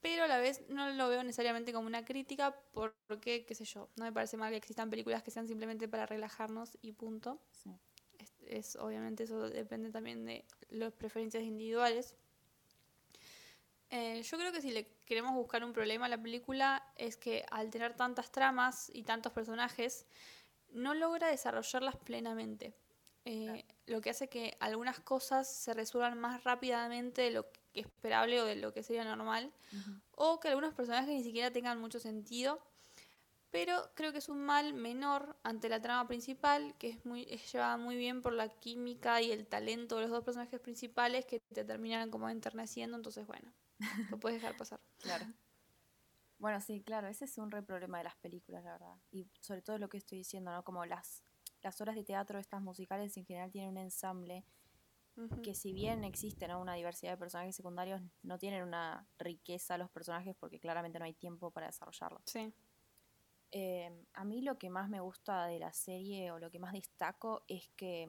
pero 0.00 0.24
a 0.24 0.28
la 0.28 0.38
vez 0.38 0.62
no 0.68 0.90
lo 0.90 1.08
veo 1.08 1.22
necesariamente 1.22 1.72
como 1.72 1.86
una 1.86 2.04
crítica, 2.04 2.56
porque, 2.72 3.44
qué 3.44 3.54
sé 3.54 3.64
yo, 3.64 3.88
no 3.96 4.04
me 4.04 4.12
parece 4.12 4.36
mal 4.36 4.50
que 4.50 4.56
existan 4.56 4.88
películas 4.90 5.22
que 5.22 5.30
sean 5.30 5.46
simplemente 5.46 5.88
para 5.88 6.06
relajarnos 6.06 6.78
y 6.80 6.92
punto. 6.92 7.38
Sí 7.52 7.70
es 8.50 8.76
obviamente 8.76 9.24
eso 9.24 9.48
depende 9.48 9.90
también 9.90 10.24
de 10.26 10.44
las 10.70 10.92
preferencias 10.92 11.44
individuales. 11.44 12.16
Eh, 13.90 14.22
yo 14.22 14.38
creo 14.38 14.52
que 14.52 14.60
si 14.60 14.70
le 14.70 14.86
queremos 15.04 15.34
buscar 15.34 15.64
un 15.64 15.72
problema 15.72 16.06
a 16.06 16.08
la 16.08 16.20
película 16.20 16.84
es 16.96 17.16
que 17.16 17.44
al 17.50 17.70
tener 17.70 17.94
tantas 17.94 18.30
tramas 18.30 18.90
y 18.92 19.02
tantos 19.02 19.32
personajes, 19.32 20.06
no 20.70 20.94
logra 20.94 21.28
desarrollarlas 21.28 21.96
plenamente. 21.96 22.74
Eh, 23.24 23.64
lo 23.86 24.00
que 24.00 24.10
hace 24.10 24.28
que 24.28 24.56
algunas 24.60 24.98
cosas 25.00 25.52
se 25.52 25.74
resuelvan 25.74 26.18
más 26.18 26.42
rápidamente 26.44 27.22
de 27.22 27.30
lo 27.30 27.50
que 27.50 27.60
esperable 27.80 28.40
o 28.40 28.44
de 28.46 28.56
lo 28.56 28.72
que 28.72 28.82
sería 28.82 29.04
normal, 29.04 29.52
o 30.16 30.40
que 30.40 30.48
algunos 30.48 30.74
personajes 30.74 31.08
ni 31.08 31.22
siquiera 31.22 31.50
tengan 31.50 31.80
mucho 31.80 32.00
sentido 32.00 32.60
pero 33.50 33.90
creo 33.94 34.12
que 34.12 34.18
es 34.18 34.28
un 34.28 34.40
mal 34.40 34.74
menor 34.74 35.36
ante 35.42 35.68
la 35.68 35.80
trama 35.80 36.06
principal, 36.06 36.74
que 36.78 36.88
es 36.88 37.04
muy 37.04 37.26
es 37.30 37.52
llevada 37.52 37.76
muy 37.76 37.96
bien 37.96 38.22
por 38.22 38.32
la 38.32 38.48
química 38.48 39.20
y 39.20 39.32
el 39.32 39.46
talento 39.46 39.96
de 39.96 40.02
los 40.02 40.10
dos 40.10 40.24
personajes 40.24 40.60
principales 40.60 41.26
que 41.26 41.40
te 41.40 41.64
terminan 41.64 42.10
como 42.10 42.28
enterneciendo, 42.28 42.96
entonces 42.96 43.26
bueno, 43.26 43.52
lo 44.10 44.20
puedes 44.20 44.40
dejar 44.40 44.56
pasar. 44.56 44.80
Claro. 44.98 45.26
Bueno, 46.38 46.60
sí, 46.60 46.80
claro, 46.80 47.08
ese 47.08 47.24
es 47.24 47.36
un 47.38 47.50
re 47.50 47.62
problema 47.62 47.98
de 47.98 48.04
las 48.04 48.16
películas, 48.16 48.64
la 48.64 48.72
verdad. 48.72 48.96
Y 49.10 49.26
sobre 49.40 49.60
todo 49.60 49.78
lo 49.78 49.90
que 49.90 49.98
estoy 49.98 50.18
diciendo, 50.18 50.52
¿no? 50.52 50.64
Como 50.64 50.86
las, 50.86 51.22
las 51.62 51.80
obras 51.80 51.96
de 51.96 52.04
teatro, 52.04 52.38
estas 52.38 52.62
musicales 52.62 53.16
en 53.16 53.24
general 53.24 53.50
tienen 53.50 53.70
un 53.70 53.78
ensamble 53.78 54.44
que 55.42 55.54
si 55.54 55.72
bien 55.72 56.04
existe 56.04 56.46
una 56.54 56.74
diversidad 56.74 57.12
de 57.12 57.18
personajes 57.18 57.54
secundarios, 57.54 58.00
no 58.22 58.38
tienen 58.38 58.62
una 58.62 59.06
riqueza 59.18 59.76
los 59.76 59.90
personajes 59.90 60.34
porque 60.38 60.58
claramente 60.58 60.98
no 60.98 61.04
hay 61.04 61.12
tiempo 61.12 61.50
para 61.50 61.66
desarrollarlo. 61.66 62.22
Sí. 62.24 62.54
Em, 63.50 64.06
a 64.14 64.24
mí 64.24 64.42
lo 64.42 64.58
que 64.58 64.70
más 64.70 64.88
me 64.88 65.00
gusta 65.00 65.46
de 65.46 65.58
la 65.58 65.72
serie 65.72 66.30
o 66.30 66.38
lo 66.38 66.50
que 66.50 66.58
más 66.58 66.72
destaco 66.72 67.42
es 67.48 67.68
que, 67.76 68.08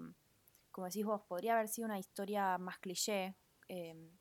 como 0.72 0.88
decís 0.88 1.06
vos, 1.06 1.22
podría 1.24 1.54
haber 1.54 1.68
sido 1.68 1.88
una 1.88 2.00
historia 2.00 2.58
más 2.58 2.80
cliché 2.80 3.36
em, 3.68 4.12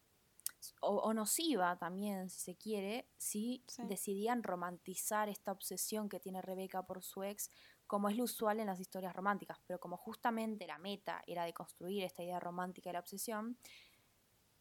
o, 0.81 1.15
nociva 1.15 1.77
también, 1.79 2.29
si 2.29 2.41
se 2.41 2.55
quiere, 2.57 3.09
si 3.17 3.65
decidían 3.85 4.43
romantizar 4.43 5.29
esta 5.29 5.53
obsesión 5.53 6.09
que 6.09 6.21
tiene 6.21 6.43
Rebeca 6.43 6.83
por 6.85 7.03
su 7.03 7.23
ex, 7.23 7.51
como 7.91 8.09
es 8.09 8.17
lo 8.17 8.23
usual 8.23 8.61
en 8.61 8.69
las 8.69 8.79
historias 8.79 9.17
románticas. 9.17 9.59
Pero 9.67 9.81
como 9.81 9.97
justamente 9.97 10.65
la 10.65 10.79
meta 10.79 11.25
era 11.27 11.43
de 11.43 11.53
construir 11.53 12.05
esta 12.05 12.23
idea 12.23 12.39
romántica 12.39 12.89
de 12.89 12.93
la 12.93 13.01
obsesión, 13.01 13.59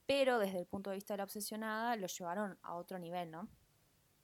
pero 0.08 0.39
desde 0.39 0.58
el 0.58 0.65
punto 0.65 0.89
de 0.89 0.96
vista 0.96 1.13
de 1.13 1.20
la 1.20 1.26
obsesionada 1.26 1.96
lo 1.96 2.08
llevaron 2.08 2.58
a 2.63 2.74
otro 2.74 2.98
nivel, 2.98 3.30
¿no? 3.30 3.48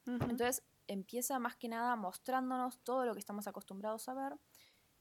Entonces, 0.07 0.63
empieza 0.87 1.37
más 1.37 1.55
que 1.55 1.67
nada 1.67 1.95
mostrándonos 1.95 2.79
todo 2.79 3.05
lo 3.05 3.13
que 3.13 3.19
estamos 3.19 3.45
acostumbrados 3.45 4.09
a 4.09 4.15
ver, 4.15 4.39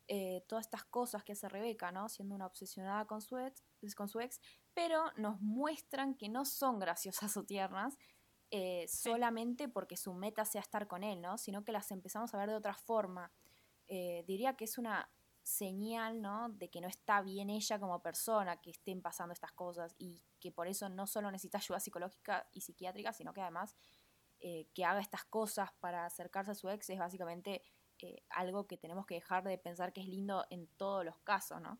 eh, 0.08 0.44
todas 0.48 0.66
estas 0.66 0.84
cosas 0.84 1.24
que 1.24 1.32
hace 1.32 1.48
Rebeca, 1.48 1.90
¿no? 1.90 2.10
Siendo 2.10 2.34
una 2.34 2.44
obsesionada 2.44 3.06
con 3.06 3.22
su, 3.22 3.38
ex, 3.38 3.64
con 3.96 4.08
su 4.08 4.20
ex, 4.20 4.38
pero 4.74 5.02
nos 5.16 5.40
muestran 5.40 6.14
que 6.14 6.28
no 6.28 6.44
son 6.44 6.78
graciosas 6.78 7.38
o 7.38 7.44
tiernas, 7.44 7.96
eh, 8.50 8.84
solamente 8.86 9.66
porque 9.66 9.96
su 9.96 10.12
meta 10.12 10.44
sea 10.44 10.60
estar 10.60 10.88
con 10.88 11.04
él, 11.04 11.22
¿no? 11.22 11.38
Sino 11.38 11.64
que 11.64 11.72
las 11.72 11.90
empezamos 11.90 12.34
a 12.34 12.36
ver 12.36 12.50
de 12.50 12.56
otra 12.56 12.74
forma. 12.74 13.32
Eh, 13.88 14.24
diría 14.26 14.54
que 14.56 14.64
es 14.64 14.78
una 14.78 15.10
señal, 15.42 16.22
¿no? 16.22 16.48
De 16.48 16.70
que 16.70 16.80
no 16.80 16.88
está 16.88 17.20
bien 17.20 17.50
ella 17.50 17.78
como 17.78 18.00
persona, 18.00 18.60
que 18.60 18.70
estén 18.70 19.02
pasando 19.02 19.32
estas 19.32 19.52
cosas 19.52 19.94
y 19.98 20.22
que 20.40 20.50
por 20.50 20.68
eso 20.68 20.88
no 20.88 21.06
solo 21.06 21.30
necesita 21.30 21.58
ayuda 21.58 21.80
psicológica 21.80 22.48
y 22.52 22.62
psiquiátrica, 22.62 23.12
sino 23.12 23.32
que 23.34 23.42
además 23.42 23.76
eh, 24.40 24.68
que 24.74 24.84
haga 24.84 25.00
estas 25.00 25.24
cosas 25.24 25.70
para 25.80 26.06
acercarse 26.06 26.50
a 26.50 26.54
su 26.54 26.68
ex 26.68 26.88
es 26.90 26.98
básicamente 26.98 27.62
eh, 28.00 28.22
algo 28.30 28.66
que 28.66 28.76
tenemos 28.76 29.06
que 29.06 29.14
dejar 29.14 29.44
de 29.44 29.56
pensar 29.58 29.92
que 29.92 30.00
es 30.00 30.08
lindo 30.08 30.44
en 30.50 30.66
todos 30.66 31.04
los 31.04 31.18
casos, 31.20 31.60
¿no? 31.60 31.78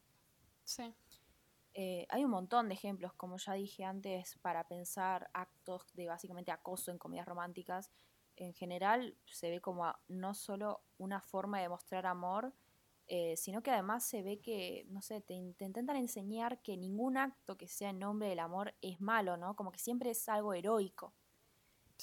Sí. 0.63 0.95
Eh, 1.75 2.07
hay 2.09 2.25
un 2.25 2.31
montón 2.31 2.69
de 2.69 2.75
ejemplos, 2.75 3.13
como 3.15 3.37
ya 3.37 3.55
dije 3.55 3.85
antes, 3.85 4.39
para 4.39 4.69
pensar 4.69 5.29
actos 5.35 5.85
de 5.95 6.07
básicamente 6.07 6.53
acoso 6.53 6.91
en 6.91 6.99
comedias 6.99 7.27
románticas. 7.27 7.91
En 8.37 8.53
general 8.55 9.17
se 9.27 9.51
ve 9.51 9.61
como 9.61 9.95
no 10.09 10.35
solo 10.35 10.83
una 10.99 11.21
forma 11.21 11.61
de 11.61 11.69
mostrar 11.69 12.07
amor, 12.07 12.53
sino 13.37 13.63
que 13.63 13.71
además 13.71 14.05
se 14.05 14.23
ve 14.23 14.41
que, 14.41 14.87
no 14.89 15.03
sé, 15.03 15.21
te, 15.21 15.35
te, 15.59 15.65
intentan 15.67 15.97
enseñar 15.97 16.63
que 16.63 16.77
ningún 16.77 17.19
acto 17.19 17.57
que 17.59 17.69
sea 17.69 17.91
en 17.91 17.99
nombre 17.99 18.29
del 18.29 18.39
amor 18.39 18.75
es 18.81 19.01
malo, 19.01 19.37
¿no? 19.37 19.55
Como 19.55 19.71
que 19.71 19.79
siempre 19.79 20.11
es 20.11 20.29
algo 20.29 20.55
heroico. 20.55 21.15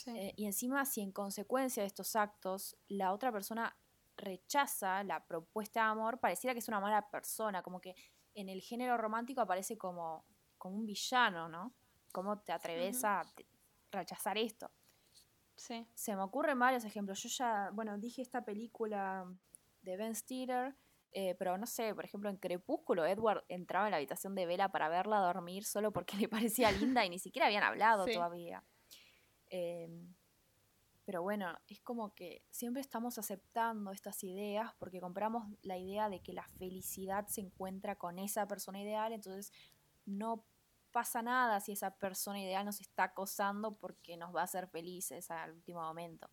Eh, 0.07 0.33
y 0.35 0.45
encima, 0.45 0.85
si 0.85 1.01
en 1.01 1.11
consecuencia 1.11 1.83
de 1.83 1.87
estos 1.87 2.15
actos 2.15 2.77
la 2.87 3.13
otra 3.13 3.31
persona 3.31 3.75
rechaza 4.17 5.03
la 5.03 5.25
propuesta 5.25 5.81
de 5.81 5.89
amor, 5.89 6.19
pareciera 6.19 6.53
que 6.53 6.59
es 6.59 6.67
una 6.67 6.79
mala 6.79 7.09
persona, 7.09 7.61
como 7.61 7.81
que 7.81 7.95
en 8.33 8.49
el 8.49 8.61
género 8.61 8.97
romántico 8.97 9.41
aparece 9.41 9.77
como, 9.77 10.25
como 10.57 10.75
un 10.75 10.85
villano, 10.85 11.49
¿no? 11.49 11.73
¿Cómo 12.11 12.39
te 12.39 12.51
atreves 12.51 13.03
a 13.03 13.21
rechazar 13.91 14.37
esto? 14.37 14.69
Sí. 15.55 15.87
Se 15.93 16.15
me 16.15 16.23
ocurren 16.23 16.57
varios 16.57 16.85
ejemplos. 16.85 17.21
Yo 17.21 17.29
ya, 17.29 17.69
bueno, 17.73 17.97
dije 17.97 18.21
esta 18.21 18.43
película 18.43 19.25
de 19.81 19.97
Ben 19.97 20.15
Stiller, 20.15 20.75
eh, 21.13 21.35
pero 21.37 21.57
no 21.57 21.67
sé, 21.67 21.93
por 21.93 22.05
ejemplo, 22.05 22.29
en 22.29 22.37
Crepúsculo, 22.37 23.05
Edward 23.05 23.43
entraba 23.49 23.87
en 23.87 23.91
la 23.91 23.97
habitación 23.97 24.33
de 24.33 24.45
Vela 24.45 24.69
para 24.71 24.87
verla 24.87 25.19
dormir 25.19 25.65
solo 25.65 25.91
porque 25.91 26.15
le 26.27 26.29
parecía 26.29 26.71
linda 26.71 27.05
y 27.05 27.09
ni 27.09 27.19
siquiera 27.19 27.47
habían 27.47 27.63
hablado 27.63 28.05
todavía. 28.05 28.63
Em, 29.49 30.13
pero 31.03 31.21
bueno, 31.21 31.57
es 31.67 31.81
como 31.81 32.13
que 32.13 32.45
siempre 32.51 32.81
estamos 32.81 33.17
aceptando 33.17 33.91
estas 33.91 34.23
ideas 34.23 34.73
porque 34.79 35.01
compramos 35.01 35.45
la 35.61 35.77
idea 35.77 36.07
de 36.07 36.21
que 36.21 36.31
la 36.31 36.47
felicidad 36.47 37.27
se 37.27 37.41
encuentra 37.41 37.97
con 37.97 38.17
esa 38.17 38.47
persona 38.47 38.79
ideal, 38.79 39.11
entonces 39.11 39.51
no 40.05 40.45
pasa 40.91 41.21
nada 41.21 41.60
si 41.60 41.71
esa 41.71 41.95
persona 41.95 42.39
ideal 42.39 42.65
nos 42.65 42.82
está 42.82 43.06
acosando 43.06 43.75
porque 43.75 44.17
nos 44.17 44.36
va 44.36 44.41
a 44.41 44.45
hacer 44.45 44.67
felices 44.67 45.32
al 45.32 45.51
último 45.51 45.82
momento. 45.82 46.30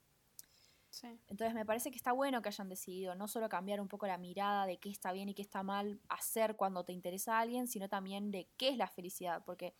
Entonces 1.29 1.55
me 1.55 1.66
parece 1.66 1.90
que 1.90 1.97
está 1.97 2.12
bueno 2.12 2.42
que 2.42 2.49
hayan 2.49 2.68
decidido 2.68 3.14
no 3.14 3.29
solo 3.29 3.49
cambiar 3.49 3.81
un 3.81 3.88
poco 3.88 4.07
la 4.07 4.18
mirada 4.18 4.66
de 4.66 4.79
qué 4.79 4.90
está 4.90 5.12
bien 5.12 5.29
y 5.29 5.35
qué 5.35 5.42
está 5.42 5.62
mal 5.62 6.01
hacer 6.09 6.57
cuando 6.57 6.85
te 6.85 6.92
interesa 6.92 7.37
a 7.37 7.40
alguien, 7.40 7.68
sino 7.68 7.88
también 7.88 8.31
de 8.31 8.49
qué 8.57 8.71
es 8.71 8.77
la 8.77 8.88
felicidad, 8.88 9.42
porque 9.44 9.75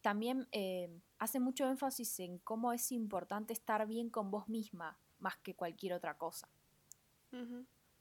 también 0.00 0.48
eh, 0.52 0.90
hace 1.18 1.38
mucho 1.40 1.68
énfasis 1.68 2.20
en 2.20 2.38
cómo 2.38 2.72
es 2.72 2.92
importante 2.92 3.52
estar 3.52 3.86
bien 3.86 4.10
con 4.10 4.30
vos 4.30 4.48
misma 4.48 4.98
más 5.18 5.36
que 5.36 5.54
cualquier 5.54 5.94
otra 5.94 6.16
cosa. 6.16 6.48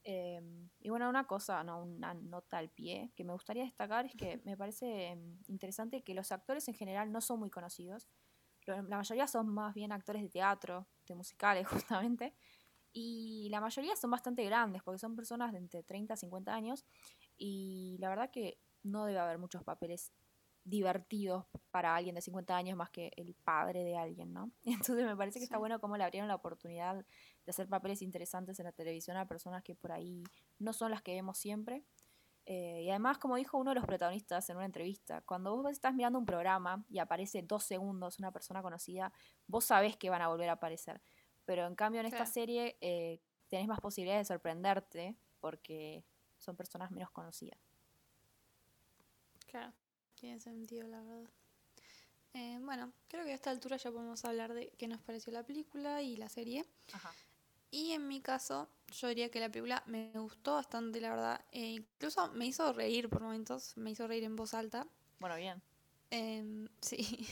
Em, 0.04 0.70
y 0.80 0.90
bueno, 0.90 1.08
una 1.10 1.26
cosa, 1.28 1.64
no, 1.64 1.84
una 1.84 2.14
nota 2.14 2.58
al 2.58 2.70
pie 2.70 3.12
que 3.16 3.24
me 3.24 3.34
gustaría 3.34 3.64
destacar 3.64 4.06
es 4.06 4.16
que 4.16 4.42
me 4.46 4.58
parece 4.58 5.10
em, 5.10 5.38
interesante 5.48 6.02
que 6.04 6.16
los 6.16 6.32
actores 6.32 6.68
en 6.68 6.74
general 6.74 7.12
no 7.12 7.22
son 7.22 7.40
muy 7.40 7.50
conocidos. 7.50 8.08
La 8.66 8.98
mayoría 8.98 9.28
son 9.28 9.50
más 9.50 9.74
bien 9.74 9.92
actores 9.92 10.22
de 10.22 10.30
teatro, 10.30 10.88
de 11.08 11.16
musicales 11.16 11.68
justamente. 11.94 12.34
Y 12.94 13.48
la 13.50 13.62
mayoría 13.62 13.96
son 13.96 14.12
bastante 14.12 14.44
grandes 14.44 14.84
porque 14.84 15.00
son 15.00 15.16
personas 15.16 15.52
de 15.54 15.60
entre 15.60 15.84
30 15.84 16.14
a 16.14 16.18
50 16.18 16.54
años. 16.54 16.86
Y 17.38 17.98
la 18.00 18.10
verdad 18.10 18.30
que 18.32 18.60
no 18.84 19.06
debe 19.06 19.20
haber 19.20 19.38
muchos 19.38 19.64
papeles 19.64 20.12
divertidos 20.64 21.46
para 21.72 21.96
alguien 21.96 22.16
de 22.16 22.22
50 22.22 22.56
años 22.56 22.78
más 22.78 22.90
que 22.92 23.12
el 23.16 23.34
padre 23.34 23.84
de 23.84 23.98
alguien, 23.98 24.34
¿no? 24.34 24.52
Entonces 24.64 25.06
me 25.06 25.16
parece 25.16 25.40
que 25.40 25.46
está 25.46 25.58
bueno 25.58 25.80
cómo 25.80 25.98
le 25.98 26.04
abrieron 26.04 26.28
la 26.28 26.36
oportunidad 26.36 27.06
de 27.46 27.50
hacer 27.50 27.68
papeles 27.68 28.02
interesantes 28.02 28.60
en 28.60 28.66
la 28.66 28.72
televisión 28.72 29.18
a 29.18 29.28
personas 29.28 29.64
que 29.64 29.76
por 29.76 29.92
ahí 29.92 30.24
no 30.60 30.74
son 30.74 30.92
las 30.92 31.02
que 31.02 31.14
vemos 31.14 31.38
siempre. 31.38 31.84
Eh, 32.46 32.82
y 32.84 32.90
además, 32.90 33.18
como 33.18 33.36
dijo 33.36 33.58
uno 33.58 33.72
de 33.72 33.76
los 33.76 33.86
protagonistas 33.86 34.50
en 34.50 34.58
una 34.58 34.66
entrevista, 34.66 35.22
cuando 35.22 35.56
vos 35.56 35.72
estás 35.72 35.94
mirando 35.94 36.20
un 36.20 36.26
programa 36.26 36.84
y 36.90 37.00
aparece 37.00 37.42
dos 37.44 37.64
segundos 37.64 38.20
una 38.20 38.32
persona 38.32 38.62
conocida, 38.62 39.14
vos 39.48 39.66
sabés 39.66 39.96
que 39.96 40.10
van 40.10 40.22
a 40.22 40.28
volver 40.28 40.50
a 40.50 40.54
aparecer. 40.54 41.02
Pero 41.46 41.66
en 41.66 41.76
cambio 41.76 42.02
en 42.02 42.08
esta 42.08 42.26
serie 42.26 42.78
eh, 42.82 43.20
tenés 43.48 43.68
más 43.68 43.80
posibilidades 43.80 44.28
de 44.28 44.34
sorprenderte 44.34 45.16
porque 45.40 46.04
son 46.38 46.56
personas 46.56 46.92
menos 46.92 47.12
conocidas. 47.12 47.60
Claro. 49.48 49.74
Tiene 50.22 50.40
sentido, 50.40 50.88
la 50.88 51.02
verdad. 51.02 51.32
Eh, 52.34 52.60
bueno, 52.62 52.94
creo 53.08 53.26
que 53.26 53.32
a 53.32 53.36
esta 53.36 53.50
altura 53.50 53.78
ya 53.78 53.92
podemos 53.92 54.24
hablar 54.24 54.54
de 54.54 54.70
qué 54.78 54.88
nos 54.88 55.02
pareció 55.02 55.34
la 55.34 55.44
película 55.44 56.04
y 56.04 56.16
la 56.16 56.30
serie. 56.30 56.64
Y 57.72 57.94
en 57.94 58.08
mi 58.08 58.22
caso, 58.22 58.70
yo 58.92 59.08
diría 59.08 59.32
que 59.32 59.40
la 59.40 59.50
película 59.50 59.82
me 59.88 60.12
gustó 60.16 60.56
bastante, 60.56 61.00
la 61.00 61.12
verdad. 61.12 61.46
E 61.52 61.68
incluso 61.68 62.30
me 62.34 62.46
hizo 62.46 62.72
reír 62.74 63.10
por 63.10 63.22
momentos, 63.22 63.76
me 63.78 63.92
hizo 63.92 64.08
reír 64.08 64.26
en 64.26 64.36
voz 64.36 64.54
alta. 64.54 64.86
Bueno, 65.20 65.38
bien. 65.38 65.62
Em, 66.10 66.68
sí. 66.82 67.28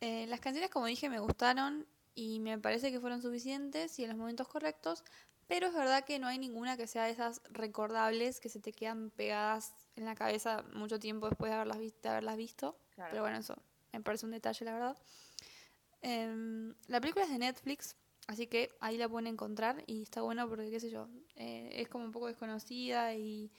Eh, 0.00 0.26
las 0.28 0.38
canciones, 0.38 0.70
como 0.70 0.86
dije, 0.86 1.10
me 1.10 1.18
gustaron 1.18 1.84
y 2.14 2.38
me 2.38 2.58
parece 2.58 2.92
que 2.92 3.00
fueron 3.00 3.20
suficientes 3.20 3.98
y 3.98 4.04
en 4.04 4.10
los 4.10 4.18
momentos 4.18 4.46
correctos, 4.46 5.02
pero 5.48 5.66
es 5.66 5.74
verdad 5.74 6.04
que 6.04 6.20
no 6.20 6.28
hay 6.28 6.38
ninguna 6.38 6.76
que 6.76 6.86
sea 6.86 7.04
de 7.04 7.10
esas 7.10 7.40
recordables 7.50 8.38
que 8.38 8.48
se 8.48 8.60
te 8.60 8.72
quedan 8.72 9.10
pegadas 9.10 9.74
en 9.96 10.04
la 10.04 10.14
cabeza 10.14 10.62
mucho 10.74 11.00
tiempo 11.00 11.28
después 11.28 11.50
de 11.50 11.56
haberlas, 11.56 11.78
visto, 11.78 12.08
haberlas 12.08 12.36
visto. 12.36 12.78
Pero 12.94 13.22
bueno, 13.22 13.38
eso 13.38 13.56
me 13.92 14.00
parece 14.00 14.26
un 14.26 14.32
detalle, 14.32 14.64
la 14.64 14.72
verdad. 14.72 14.98
Em, 16.02 16.74
la 16.86 17.00
película 17.00 17.24
es 17.24 17.30
de 17.30 17.38
Netflix, 17.38 17.96
así 18.28 18.46
que 18.46 18.70
ahí 18.78 18.96
la 18.96 19.08
pueden 19.08 19.26
encontrar 19.26 19.82
y 19.86 20.02
está 20.02 20.20
bueno 20.20 20.48
porque, 20.48 20.70
qué 20.70 20.78
sé 20.78 20.90
yo, 20.90 21.08
eh, 21.34 21.70
es 21.72 21.88
como 21.88 22.04
un 22.04 22.12
poco 22.12 22.28
desconocida 22.28 23.14
y 23.14 23.50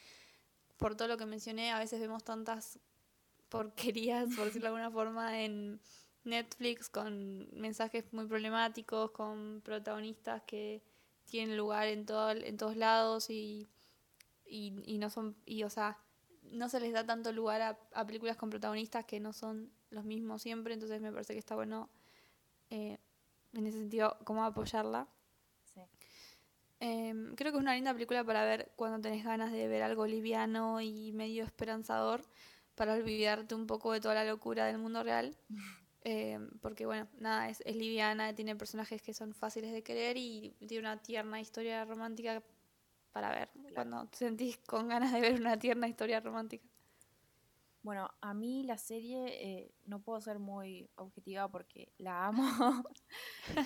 por 0.77 0.95
todo 0.95 1.09
lo 1.09 1.17
que 1.17 1.25
mencioné, 1.25 1.71
a 1.71 1.79
veces 1.79 1.99
vemos 1.99 2.23
tantas 2.23 2.79
porquerías, 3.49 4.33
por 4.35 4.45
decirlo 4.45 4.69
de 4.69 4.75
alguna 4.75 4.91
forma, 4.91 5.43
en 5.43 5.81
Netflix 6.23 6.87
con 6.87 7.49
mensajes 7.51 8.13
muy 8.13 8.27
problemáticos, 8.27 9.11
con 9.11 9.61
protagonistas 9.65 10.43
que 10.43 10.83
tienen 11.25 11.57
lugar 11.57 11.87
en, 11.87 12.05
todo, 12.05 12.31
en 12.31 12.55
todos 12.55 12.77
lados 12.77 13.29
y, 13.31 13.67
y, 14.45 14.97
no 14.99 15.09
son, 15.09 15.35
y 15.45 15.63
o 15.63 15.69
sea, 15.69 15.97
no 16.43 16.69
se 16.69 16.79
les 16.79 16.93
da 16.93 17.05
tanto 17.05 17.31
lugar 17.31 17.77
a, 17.91 18.05
películas 18.05 18.37
con 18.37 18.51
protagonistas 18.51 19.05
que 19.05 19.19
no 19.19 19.33
son 19.33 19.71
los 19.89 20.05
mismos 20.05 20.43
siempre, 20.43 20.75
entonces 20.75 21.01
me 21.01 21.11
parece 21.11 21.33
que 21.33 21.39
está 21.39 21.55
bueno 21.55 21.89
eh, 22.69 22.99
en 23.53 23.67
ese 23.67 23.79
sentido 23.79 24.17
cómo 24.23 24.43
apoyarla. 24.43 25.07
Em, 26.81 27.35
creo 27.35 27.51
que 27.51 27.57
es 27.57 27.61
una 27.61 27.75
linda 27.75 27.93
película 27.93 28.23
para 28.23 28.45
ver 28.45 28.71
cuando 28.77 29.01
tenés 29.01 29.25
ganas 29.25 29.51
de 29.51 29.67
ver 29.67 29.83
algo 29.83 30.07
liviano 30.07 30.79
y 30.79 31.11
medio 31.11 31.43
esperanzador 31.43 32.21
para 32.75 32.93
olvidarte 32.93 33.53
un 33.53 33.67
poco 33.67 33.91
de 33.91 33.99
toda 33.99 34.15
la 34.15 34.23
locura 34.23 34.65
del 34.65 34.77
mundo 34.77 35.03
real. 35.03 35.35
Em, 36.01 36.49
porque 36.61 36.85
bueno, 36.85 37.09
nada, 37.17 37.49
es, 37.49 37.61
es 37.65 37.75
liviana, 37.75 38.33
tiene 38.33 38.55
personajes 38.55 39.01
que 39.01 39.13
son 39.13 39.33
fáciles 39.33 39.73
de 39.73 39.83
querer 39.83 40.15
y 40.15 40.55
tiene 40.65 40.79
una 40.79 41.03
tierna 41.03 41.41
historia 41.41 41.83
romántica 41.83 42.41
para 43.11 43.31
ver 43.31 43.49
cuando 43.73 44.07
te 44.07 44.19
sentís 44.19 44.57
con 44.59 44.87
ganas 44.87 45.11
de 45.11 45.19
ver 45.19 45.41
una 45.41 45.59
tierna 45.59 45.89
historia 45.89 46.21
romántica. 46.21 46.65
Bueno, 47.81 48.09
a 48.19 48.33
mí 48.33 48.63
la 48.63 48.77
serie 48.77 49.25
eh, 49.27 49.71
no 49.85 50.01
puedo 50.01 50.19
ser 50.19 50.37
muy 50.37 50.89
objetiva 50.95 51.49
porque 51.49 51.91
la 51.97 52.27
amo. 52.27 52.43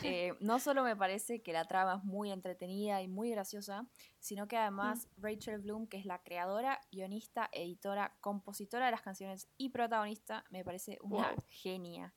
Eh, 0.04 0.34
no 0.40 0.60
solo 0.60 0.84
me 0.84 0.96
parece 0.96 1.42
que 1.42 1.52
la 1.52 1.66
trama 1.66 1.96
es 1.98 2.04
muy 2.06 2.32
entretenida 2.32 3.02
y 3.02 3.10
muy 3.10 3.30
graciosa, 3.32 3.86
sino 4.20 4.48
que 4.48 4.56
además 4.56 5.08
mm. 5.18 5.22
Rachel 5.22 5.60
Bloom, 5.60 5.88
que 5.88 5.98
es 5.98 6.06
la 6.06 6.20
creadora, 6.24 6.80
guionista, 6.92 7.50
editora, 7.52 8.16
compositora 8.22 8.86
de 8.86 8.92
las 8.92 9.02
canciones 9.02 9.50
y 9.58 9.70
protagonista, 9.70 10.46
me 10.50 10.64
parece 10.64 10.98
una 11.02 11.36
genia. 11.50 12.14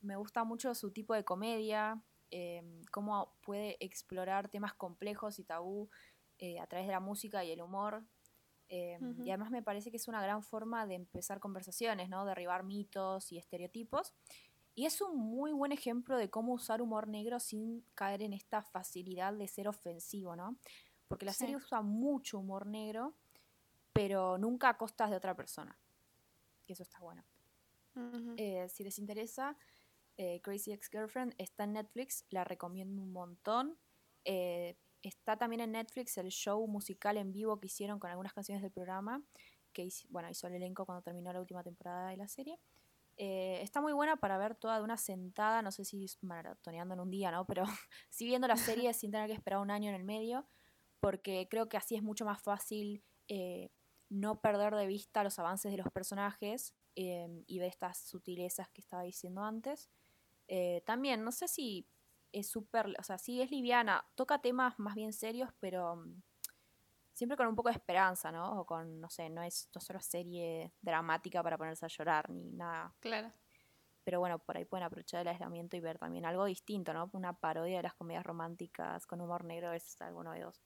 Me 0.00 0.16
gusta 0.16 0.44
mucho 0.44 0.74
su 0.74 0.92
tipo 0.92 1.14
de 1.14 1.24
comedia, 1.24 2.00
eh, 2.30 2.62
cómo 2.92 3.34
puede 3.42 3.76
explorar 3.84 4.48
temas 4.48 4.74
complejos 4.74 5.40
y 5.40 5.44
tabú 5.44 5.90
eh, 6.38 6.60
a 6.60 6.66
través 6.66 6.86
de 6.86 6.92
la 6.92 7.00
música 7.00 7.44
y 7.44 7.50
el 7.50 7.60
humor. 7.60 8.04
Eh, 8.72 9.00
y 9.24 9.30
además 9.30 9.50
me 9.50 9.64
parece 9.64 9.90
que 9.90 9.96
es 9.96 10.06
una 10.06 10.22
gran 10.22 10.44
forma 10.44 10.86
de 10.86 10.94
empezar 10.94 11.40
conversaciones, 11.40 12.08
¿no? 12.08 12.24
Derribar 12.24 12.62
mitos 12.62 13.32
y 13.32 13.38
estereotipos. 13.38 14.14
Y 14.76 14.86
es 14.86 15.00
un 15.00 15.18
muy 15.18 15.50
buen 15.50 15.72
ejemplo 15.72 16.16
de 16.16 16.30
cómo 16.30 16.52
usar 16.52 16.80
humor 16.80 17.08
negro 17.08 17.40
sin 17.40 17.84
caer 17.96 18.22
en 18.22 18.32
esta 18.32 18.62
facilidad 18.62 19.34
de 19.34 19.48
ser 19.48 19.66
ofensivo, 19.66 20.36
¿no? 20.36 20.56
Porque 21.08 21.26
la 21.26 21.32
serie 21.32 21.56
usa 21.56 21.82
mucho 21.82 22.38
humor 22.38 22.66
negro, 22.66 23.16
pero 23.92 24.38
nunca 24.38 24.68
a 24.68 24.78
costas 24.78 25.10
de 25.10 25.16
otra 25.16 25.34
persona. 25.34 25.76
Que 26.64 26.74
eso 26.74 26.84
está 26.84 27.00
bueno. 27.00 27.24
Eh, 28.36 28.68
si 28.68 28.84
les 28.84 29.00
interesa, 29.00 29.58
Crazy 30.42 30.70
Ex 30.70 30.88
Girlfriend 30.88 31.34
está 31.38 31.64
en 31.64 31.72
Netflix, 31.72 32.24
la 32.30 32.44
recomiendo 32.44 33.02
un 33.02 33.12
montón. 33.12 33.76
Está 35.02 35.36
también 35.36 35.60
en 35.60 35.72
Netflix 35.72 36.18
el 36.18 36.28
show 36.28 36.66
musical 36.66 37.16
en 37.16 37.32
vivo 37.32 37.58
que 37.58 37.66
hicieron 37.66 37.98
con 37.98 38.10
algunas 38.10 38.32
canciones 38.32 38.62
del 38.62 38.70
programa, 38.70 39.22
que 39.72 39.88
bueno, 40.08 40.28
hizo 40.28 40.46
el 40.46 40.54
elenco 40.54 40.84
cuando 40.84 41.02
terminó 41.02 41.32
la 41.32 41.40
última 41.40 41.62
temporada 41.62 42.10
de 42.10 42.16
la 42.16 42.28
serie. 42.28 42.58
Eh, 43.22 43.60
está 43.62 43.82
muy 43.82 43.92
buena 43.92 44.16
para 44.16 44.38
ver 44.38 44.54
toda 44.54 44.78
de 44.78 44.82
una 44.82 44.96
sentada, 44.96 45.60
no 45.60 45.70
sé 45.70 45.84
si 45.84 46.06
maratoneando 46.22 46.94
en 46.94 47.00
un 47.00 47.10
día, 47.10 47.30
¿no? 47.30 47.46
Pero 47.46 47.64
sí 48.08 48.24
viendo 48.24 48.48
la 48.48 48.56
serie 48.88 48.94
sin 48.94 49.10
tener 49.10 49.26
que 49.26 49.34
esperar 49.34 49.60
un 49.60 49.70
año 49.70 49.90
en 49.90 49.94
el 49.94 50.04
medio, 50.04 50.46
porque 51.00 51.46
creo 51.50 51.68
que 51.68 51.76
así 51.76 51.96
es 51.96 52.02
mucho 52.02 52.24
más 52.24 52.42
fácil 52.42 53.04
eh, 53.28 53.70
no 54.08 54.40
perder 54.40 54.74
de 54.74 54.86
vista 54.86 55.22
los 55.22 55.38
avances 55.38 55.70
de 55.70 55.78
los 55.78 55.90
personajes 55.92 56.74
eh, 56.96 57.44
y 57.46 57.58
ver 57.58 57.68
estas 57.68 57.98
sutilezas 57.98 58.68
que 58.70 58.80
estaba 58.80 59.02
diciendo 59.02 59.42
antes. 59.42 59.90
también, 60.84 61.22
no 61.22 61.30
sé 61.30 61.46
si 61.46 61.86
es 62.32 62.48
súper, 62.48 62.94
o 62.98 63.02
sea, 63.02 63.18
sí 63.18 63.40
es 63.40 63.50
liviana, 63.50 64.04
toca 64.14 64.40
temas 64.40 64.78
más 64.78 64.94
bien 64.94 65.12
serios, 65.12 65.50
pero 65.60 65.96
mm, 65.96 66.22
siempre 67.12 67.36
con 67.36 67.46
un 67.46 67.56
poco 67.56 67.68
de 67.68 67.74
esperanza, 67.74 68.32
¿no? 68.32 68.60
O 68.60 68.66
con, 68.66 69.00
no 69.00 69.10
sé, 69.10 69.28
no 69.30 69.42
es 69.42 69.68
no 69.74 69.80
solo 69.80 70.00
serie 70.00 70.72
dramática 70.80 71.42
para 71.42 71.58
ponerse 71.58 71.84
a 71.84 71.88
llorar 71.88 72.30
ni 72.30 72.50
nada. 72.52 72.94
Claro. 73.00 73.32
pero 74.02 74.18
bueno, 74.18 74.38
por 74.38 74.56
ahí 74.56 74.64
pueden 74.64 74.84
aprovechar 74.84 75.20
el 75.20 75.28
aislamiento 75.28 75.76
y 75.76 75.80
ver 75.80 75.98
también 75.98 76.24
algo 76.24 76.44
distinto, 76.46 76.92
¿no? 76.92 77.10
Una 77.12 77.34
parodia 77.34 77.76
de 77.76 77.82
las 77.82 77.94
comedias 77.94 78.24
románticas 78.24 79.06
con 79.06 79.20
humor 79.20 79.44
negro 79.44 79.72
es 79.72 80.00
algo 80.00 80.24
novedoso. 80.24 80.62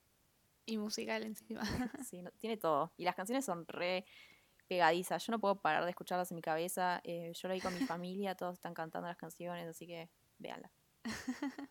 Y 0.66 0.78
musical 0.78 1.22
encima. 1.24 1.60
sí, 2.08 2.22
tiene 2.38 2.56
todo. 2.56 2.92
Y 2.96 3.04
las 3.04 3.14
canciones 3.14 3.44
son 3.44 3.66
re 3.66 4.06
pegadizas. 4.66 5.26
Yo 5.26 5.32
no 5.32 5.40
puedo 5.40 5.56
parar 5.60 5.84
de 5.84 5.90
escucharlas 5.90 6.30
en 6.30 6.36
mi 6.36 6.42
cabeza. 6.42 7.00
Eh, 7.04 7.32
yo 7.34 7.48
lo 7.48 7.54
vi 7.54 7.60
con 7.60 7.74
mi 7.74 7.80
familia, 7.86 8.34
todos 8.34 8.54
están 8.54 8.74
cantando 8.74 9.08
las 9.08 9.16
canciones, 9.16 9.68
así 9.68 9.86
que 9.86 10.08
véanla. 10.38 10.70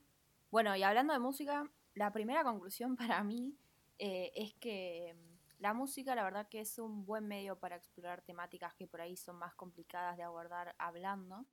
bueno, 0.51 0.75
y 0.75 0.83
hablando 0.83 1.13
de 1.13 1.19
música, 1.19 1.69
la 1.93 2.11
primera 2.11 2.43
conclusión 2.43 2.95
para 3.19 3.23
mí 3.23 3.57
eh, 3.99 4.31
es 4.35 4.53
que 4.55 5.15
mm, 5.15 5.61
la 5.61 5.73
música, 5.73 6.15
la 6.15 6.23
verdad 6.23 6.47
que 6.49 6.59
es 6.59 6.77
un 6.79 7.05
buen 7.05 7.27
medio 7.27 7.57
para 7.57 7.75
explorar 7.75 8.21
temáticas 8.21 8.73
que 8.75 8.87
por 8.87 9.01
ahí 9.01 9.15
son 9.15 9.37
más 9.37 9.55
complicadas 9.55 10.17
de 10.17 10.23
abordar 10.23 10.75
hablando. 10.77 11.45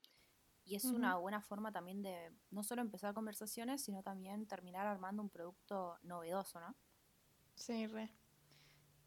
Y 0.64 0.76
es 0.76 0.84
una 0.84 1.16
buena 1.16 1.40
forma 1.40 1.72
también 1.72 2.02
de 2.02 2.32
no 2.50 2.62
solo 2.62 2.82
empezar 2.82 3.14
conversaciones, 3.14 3.82
sino 3.82 4.02
también 4.02 4.46
terminar 4.46 4.86
armando 4.86 5.22
un 5.22 5.30
producto 5.30 5.98
novedoso, 6.02 6.60
¿no? 6.60 6.76
Sí, 7.54 7.86
re. 7.86 8.14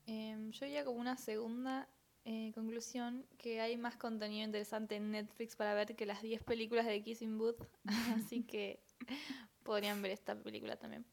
Em, 0.05 0.51
yo 0.51 0.65
diría 0.65 0.83
como 0.83 0.99
una 0.99 1.15
segunda 1.15 1.87
eh, 2.25 2.51
conclusión 2.53 3.25
que 3.37 3.59
hay 3.59 3.77
más 3.77 3.97
contenido 3.97 4.45
interesante 4.45 4.95
en 4.95 5.11
Netflix 5.11 5.55
para 5.55 5.73
ver 5.73 5.95
que 5.95 6.05
las 6.05 6.21
10 6.21 6.43
películas 6.43 6.85
de 6.85 7.03
Kissing 7.03 7.37
Booth, 7.37 7.61
así 8.31 8.43
que 8.43 8.79
podrían 9.63 10.01
ver 10.01 10.11
esta 10.11 10.35
película 10.35 10.77
también. 10.77 11.05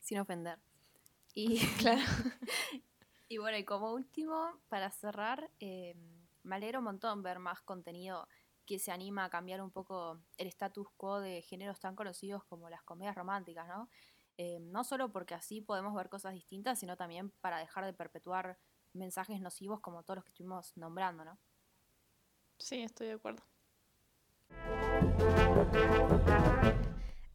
Sin 0.00 0.18
ofender. 0.18 0.58
Y 1.36 1.58
claro. 1.78 2.00
y 3.28 3.38
bueno, 3.38 3.58
y 3.58 3.64
como 3.64 3.92
último, 3.92 4.52
para 4.68 4.88
cerrar, 4.92 5.50
eh, 5.58 5.96
me 6.44 6.54
alegra 6.54 6.78
un 6.78 6.84
montón 6.84 7.24
ver 7.24 7.40
más 7.40 7.60
contenido 7.60 8.28
que 8.66 8.78
se 8.78 8.92
anima 8.92 9.24
a 9.24 9.30
cambiar 9.30 9.60
un 9.60 9.72
poco 9.72 10.20
el 10.36 10.46
status 10.46 10.86
quo 10.96 11.18
de 11.18 11.42
géneros 11.42 11.80
tan 11.80 11.96
conocidos 11.96 12.44
como 12.44 12.70
las 12.70 12.84
comedias 12.84 13.16
románticas, 13.16 13.66
¿no? 13.66 13.88
Eh, 14.36 14.58
no 14.60 14.84
solo 14.84 15.10
porque 15.12 15.34
así 15.34 15.60
podemos 15.60 15.94
ver 15.94 16.08
cosas 16.08 16.34
distintas, 16.34 16.78
sino 16.78 16.96
también 16.96 17.30
para 17.40 17.58
dejar 17.58 17.84
de 17.84 17.92
perpetuar 17.92 18.58
mensajes 18.94 19.40
nocivos 19.40 19.80
como 19.80 20.02
todos 20.02 20.16
los 20.16 20.24
que 20.24 20.30
estuvimos 20.30 20.76
nombrando, 20.76 21.24
¿no? 21.24 21.38
Sí, 22.58 22.82
estoy 22.82 23.08
de 23.08 23.14
acuerdo. 23.14 23.42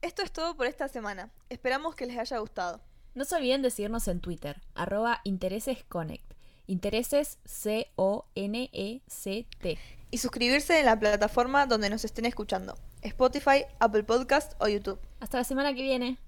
Esto 0.01 0.21
es 0.23 0.31
todo 0.31 0.55
por 0.55 0.65
esta 0.65 0.87
semana. 0.87 1.31
Esperamos 1.49 1.95
que 1.95 2.05
les 2.05 2.17
haya 2.17 2.39
gustado. 2.39 2.81
No 3.15 3.25
se 3.25 3.35
olviden 3.35 3.61
de 3.61 3.71
seguirnos 3.71 4.07
en 4.07 4.21
Twitter, 4.21 4.61
arroba 4.75 5.19
interesesconnect. 5.23 6.33
Intereses 6.67 7.39
C-O-N-E-C-T. 7.45 8.19
Y 10.11 10.17
suscribirse 10.19 10.79
en 10.79 10.85
la 10.85 10.99
plataforma 10.99 11.65
donde 11.65 11.89
nos 11.89 12.05
estén 12.05 12.25
escuchando. 12.25 12.75
Spotify, 13.01 13.65
Apple 13.79 14.03
Podcast 14.03 14.53
o 14.59 14.67
YouTube. 14.67 14.99
Hasta 15.19 15.39
la 15.39 15.43
semana 15.43 15.73
que 15.73 15.81
viene. 15.81 16.19